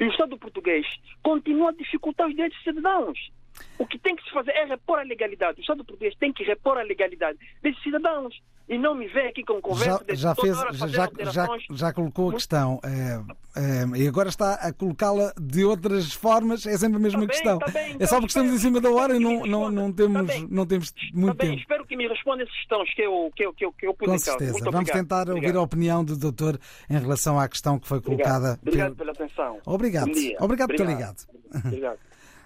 E 0.00 0.04
o 0.04 0.10
Estado 0.10 0.36
português 0.36 0.84
continua 1.22 1.70
a 1.70 1.72
dificultar 1.72 2.26
os 2.26 2.34
direitos 2.34 2.58
dos 2.58 2.64
cidadãos. 2.64 3.30
O 3.78 3.86
que 3.86 3.98
tem 3.98 4.16
que 4.16 4.24
se 4.24 4.30
fazer 4.30 4.50
é 4.52 4.64
repor 4.64 4.98
a 4.98 5.02
legalidade. 5.02 5.60
O 5.60 5.62
Estado 5.62 5.84
português 5.84 6.16
tem 6.16 6.32
que 6.32 6.42
repor 6.42 6.78
a 6.78 6.82
legalidade 6.82 7.38
desses 7.62 7.80
cidadãos. 7.82 8.40
E 8.70 8.78
não 8.78 8.94
me 8.94 9.08
vê 9.08 9.22
aqui 9.22 9.42
com 9.42 9.60
conversa. 9.60 10.04
Já, 10.10 10.14
já 10.14 10.34
fez, 10.36 10.56
já, 10.74 11.08
já, 11.32 11.48
já, 11.72 11.92
colocou 11.92 12.30
a 12.30 12.34
questão. 12.34 12.78
É, 12.84 13.20
é, 13.60 13.98
e 13.98 14.06
agora 14.06 14.28
está 14.28 14.54
a 14.54 14.72
colocá-la 14.72 15.34
de 15.40 15.64
outras 15.64 16.12
formas. 16.12 16.64
É 16.64 16.78
sempre 16.78 16.98
a 16.98 17.00
mesma 17.00 17.22
tá 17.22 17.26
questão. 17.26 17.58
Bem, 17.58 17.66
tá 17.66 17.72
bem, 17.72 17.90
então, 17.94 18.04
é 18.04 18.06
só 18.06 18.14
porque 18.20 18.28
estamos 18.28 18.52
em 18.52 18.58
cima 18.58 18.80
da 18.80 18.88
hora 18.88 19.16
e 19.16 19.18
não, 19.18 19.44
não, 19.44 19.70
não, 19.72 19.92
temos, 19.92 20.24
tá 20.24 20.46
não 20.48 20.64
temos 20.64 20.94
muito 21.12 21.36
tá 21.36 21.46
tempo. 21.46 21.58
Espero 21.58 21.84
que 21.84 21.96
me 21.96 22.06
responda 22.06 22.44
essas 22.44 22.54
questões 22.54 22.94
que 22.94 23.02
eu, 23.02 23.32
que 23.34 23.44
eu, 23.44 23.52
que 23.52 23.66
eu, 23.66 23.72
que 23.72 23.86
eu 23.86 23.94
Com 23.94 24.18
certeza. 24.18 24.52
Vamos 24.52 24.68
obrigado. 24.68 24.96
tentar 24.96 25.22
obrigado. 25.22 25.46
ouvir 25.46 25.58
a 25.58 25.62
opinião 25.62 26.04
do 26.04 26.16
doutor 26.16 26.56
em 26.88 26.96
relação 26.96 27.40
à 27.40 27.48
questão 27.48 27.76
que 27.76 27.88
foi 27.88 28.00
colocada. 28.00 28.56
Obrigado, 28.62 28.92
obrigado 28.92 28.96
pela 28.96 29.10
atenção. 29.10 29.58
Obrigado. 29.66 30.10
Obrigado 30.38 30.68
por 30.68 30.76
ter 30.76 30.86
ligado. 30.86 31.16
Obrigado. 31.52 31.98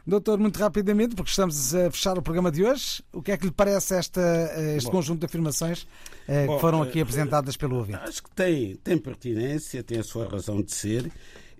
Doutor, 0.06 0.38
muito 0.38 0.58
rapidamente, 0.58 1.14
porque 1.14 1.30
estamos 1.30 1.74
a 1.74 1.90
fechar 1.90 2.18
o 2.18 2.22
programa 2.22 2.50
de 2.50 2.62
hoje, 2.62 3.02
o 3.10 3.22
que 3.22 3.32
é 3.32 3.38
que 3.38 3.46
lhe 3.46 3.50
parece 3.50 3.94
esta, 3.94 4.20
eh, 4.20 4.76
este 4.76 4.86
Bom, 4.86 4.98
conjunto 4.98 5.20
de 5.20 5.26
afirmações 5.26 5.86
eh, 6.28 6.46
Bom, 6.46 6.56
que 6.56 6.60
foram 6.60 6.82
aqui 6.82 6.98
eh, 6.98 7.02
apresentadas 7.02 7.56
pelo 7.56 7.76
ouvinte? 7.76 8.00
Acho 8.00 8.22
que 8.22 8.30
tem, 8.32 8.76
tem 8.76 8.98
pertinência, 8.98 9.82
tem 9.82 9.98
a 9.98 10.04
sua 10.04 10.28
razão 10.28 10.60
de 10.60 10.74
ser 10.74 11.10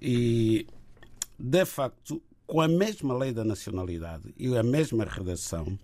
e, 0.01 0.66
de 1.38 1.64
facto, 1.64 2.22
com 2.47 2.61
a 2.61 2.68
mesma 2.68 3.16
lei 3.16 3.32
da 3.32 3.45
nacionalidade 3.45 4.34
e 4.36 4.55
a 4.55 4.62
mesma 4.62 5.07
redação, 5.07 5.78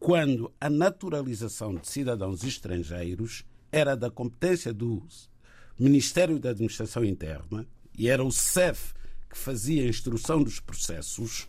quando 0.00 0.52
a 0.60 0.68
naturalização 0.68 1.72
de 1.76 1.88
cidadãos 1.88 2.42
estrangeiros 2.42 3.44
era 3.70 3.94
da 3.96 4.10
competência 4.10 4.72
do 4.72 5.06
Ministério 5.78 6.40
da 6.40 6.50
Administração 6.50 7.04
Interna 7.04 7.64
e 7.96 8.08
era 8.08 8.24
o 8.24 8.32
CEF 8.32 8.92
que 9.30 9.38
fazia 9.38 9.84
a 9.84 9.86
instrução 9.86 10.42
dos 10.42 10.58
processos, 10.58 11.48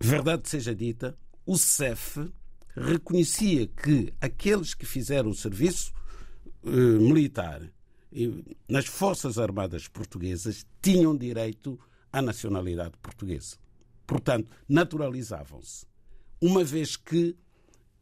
verdade 0.00 0.48
seja 0.48 0.74
dita, 0.74 1.16
o 1.44 1.56
CEF 1.56 2.32
reconhecia 2.74 3.66
que 3.66 4.12
aqueles 4.20 4.74
que 4.74 4.84
fizeram 4.84 5.30
o 5.30 5.34
serviço 5.34 5.92
eh, 6.64 6.70
militar 6.70 7.62
nas 8.68 8.86
Forças 8.86 9.38
Armadas 9.38 9.88
Portuguesas 9.88 10.66
tinham 10.80 11.16
direito 11.16 11.78
à 12.12 12.22
nacionalidade 12.22 12.96
portuguesa. 13.02 13.56
Portanto, 14.06 14.50
naturalizavam-se. 14.68 15.86
Uma 16.40 16.64
vez 16.64 16.96
que 16.96 17.36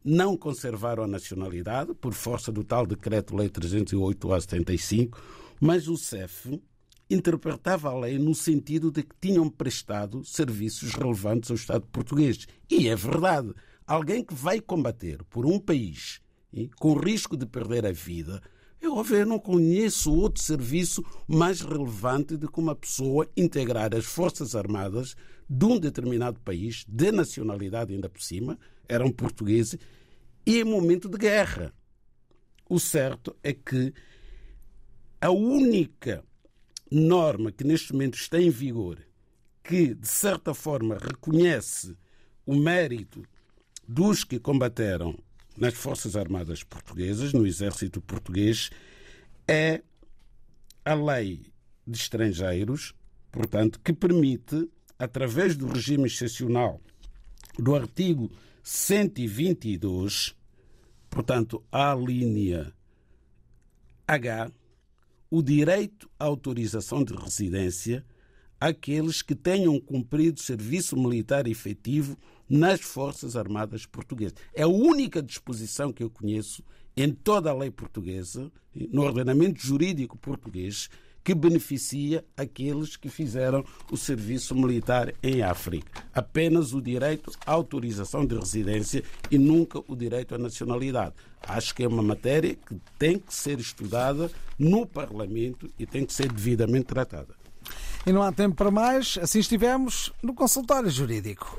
não 0.05 0.37
conservaram 0.37 1.03
a 1.03 1.09
nacionalidade, 1.09 1.95
por 1.95 2.13
força 2.13 2.53
do 2.53 2.63
tal 2.63 2.87
Decreto-Lei 2.87 3.49
308 3.49 4.33
a 4.33 4.41
75, 4.41 5.21
mas 5.61 5.89
o 5.89 5.97
CEF 5.97 6.61
interpretava 7.09 7.91
a 7.91 7.99
lei 7.99 8.19
no 8.19 8.35
sentido 8.35 8.91
de 8.91 9.03
que 9.03 9.15
tinham 9.21 9.49
prestado 9.49 10.25
serviços 10.25 10.93
relevantes 10.95 11.51
ao 11.51 11.57
Estado 11.57 11.87
português. 11.87 12.47
E 12.71 12.89
é 12.89 12.97
verdade. 12.97 13.53
Alguém 13.87 14.25
que 14.25 14.35
vai 14.35 14.61
combater 14.61 15.23
por 15.25 15.45
um 15.45 15.59
país 15.59 16.21
com 16.79 16.95
risco 16.95 17.37
de 17.37 17.45
perder 17.47 17.85
a 17.85 17.93
vida, 17.93 18.41
eu, 18.81 19.03
eu 19.05 19.27
não 19.27 19.39
conheço 19.39 20.15
outro 20.15 20.43
serviço 20.43 21.05
mais 21.27 21.61
relevante 21.61 22.37
do 22.37 22.51
que 22.51 22.61
uma 22.61 22.75
pessoa 22.75 23.29
integrar 23.37 23.95
as 23.95 24.05
Forças 24.05 24.55
Armadas 24.55 25.17
de 25.49 25.65
um 25.65 25.79
determinado 25.79 26.39
país, 26.41 26.85
de 26.89 27.11
nacionalidade 27.11 27.93
ainda 27.93 28.09
por 28.09 28.23
cima, 28.23 28.59
eram 28.89 29.11
portugueses, 29.11 29.79
e 30.47 30.59
em 30.59 30.65
momento 30.65 31.09
de 31.09 31.19
guerra. 31.19 31.73
O 32.69 32.79
certo 32.79 33.35
é 33.43 33.53
que 33.53 33.93
a 35.21 35.31
única 35.31 36.25
norma 36.97 37.51
que 37.51 37.65
neste 37.65 37.93
momento 37.93 38.17
está 38.17 38.41
em 38.41 38.51
vigor, 38.51 38.99
que 39.63 39.95
de 39.95 40.09
certa 40.09 40.55
forma 40.55 40.99
reconhece 40.99 41.97
o 42.47 42.55
mérito 42.55 43.23
dos 43.87 44.25
que 44.25 44.39
combateram 44.39 45.19
nas 45.57 45.75
Forças 45.75 46.17
Armadas 46.17 46.63
Portuguesas, 46.63 47.33
no 47.33 47.47
Exército 47.47 48.01
Português, 48.01 48.71
é 49.47 49.83
a 50.85 50.95
lei 50.95 51.43
de 51.87 51.99
estrangeiros, 51.99 52.95
portanto, 53.31 53.81
que 53.83 53.93
permite, 53.93 54.69
através 54.99 55.57
do 55.57 55.67
regime 55.67 56.07
excepcional 56.07 56.81
do 57.59 57.75
artigo 57.75 58.31
122, 58.63 60.35
portanto, 61.09 61.63
a 61.71 61.95
linha 61.95 62.73
H, 64.07 64.51
o 65.37 65.43
direito 65.43 66.09
à 66.17 66.27
autorização 66.27 67.03
de 67.03 67.13
residência 67.13 68.05
àqueles 68.61 69.21
que 69.21 69.35
tenham 69.35 69.81
cumprido 69.81 70.39
serviço 70.39 70.97
militar 70.97 71.49
efetivo 71.49 72.17
nas 72.49 72.81
Forças 72.81 73.35
Armadas 73.35 73.85
Portuguesas. 73.85 74.37
É 74.55 74.63
a 74.63 74.69
única 74.69 75.21
disposição 75.21 75.93
que 75.93 76.05
eu 76.05 76.09
conheço 76.09 76.63
em 76.97 77.13
toda 77.13 77.51
a 77.51 77.53
lei 77.53 77.69
portuguesa, 77.69 78.49
no 78.93 79.03
ordenamento 79.03 79.61
jurídico 79.61 80.17
português, 80.17 80.89
que 81.25 81.35
beneficia 81.35 82.23
aqueles 82.37 82.97
que 82.97 83.09
fizeram 83.09 83.65
o 83.91 83.97
serviço 83.97 84.55
militar 84.55 85.13
em 85.23 85.43
África. 85.43 86.05
Apenas 86.13 86.75
o 86.75 86.83
direito 86.83 87.33
à 87.47 87.53
autorização 87.53 88.27
de 88.27 88.37
residência 88.37 89.03
e 89.31 89.39
nunca 89.39 89.83
o 89.89 89.97
direito 89.97 90.35
à 90.35 90.39
nacionalidade. 90.39 91.15
Acho 91.43 91.75
que 91.75 91.83
é 91.83 91.89
uma 91.89 92.03
matéria 92.03 92.55
que 92.55 92.77
tem 92.99 93.19
que 93.19 93.35
ser 93.35 93.59
estudada 93.59 94.31
no 94.59 94.87
Parlamento 94.87 95.71
e 95.79 95.87
tem 95.87 96.05
que 96.05 96.13
ser 96.13 96.31
devidamente 96.31 96.85
tratada. 96.85 97.35
E 98.07 98.13
não 98.13 98.23
há 98.23 98.31
tempo 98.31 98.55
para 98.55 98.71
mais, 98.71 99.19
assim 99.21 99.39
estivemos 99.39 100.13
no 100.23 100.35
consultório 100.35 100.91
jurídico. 100.91 101.59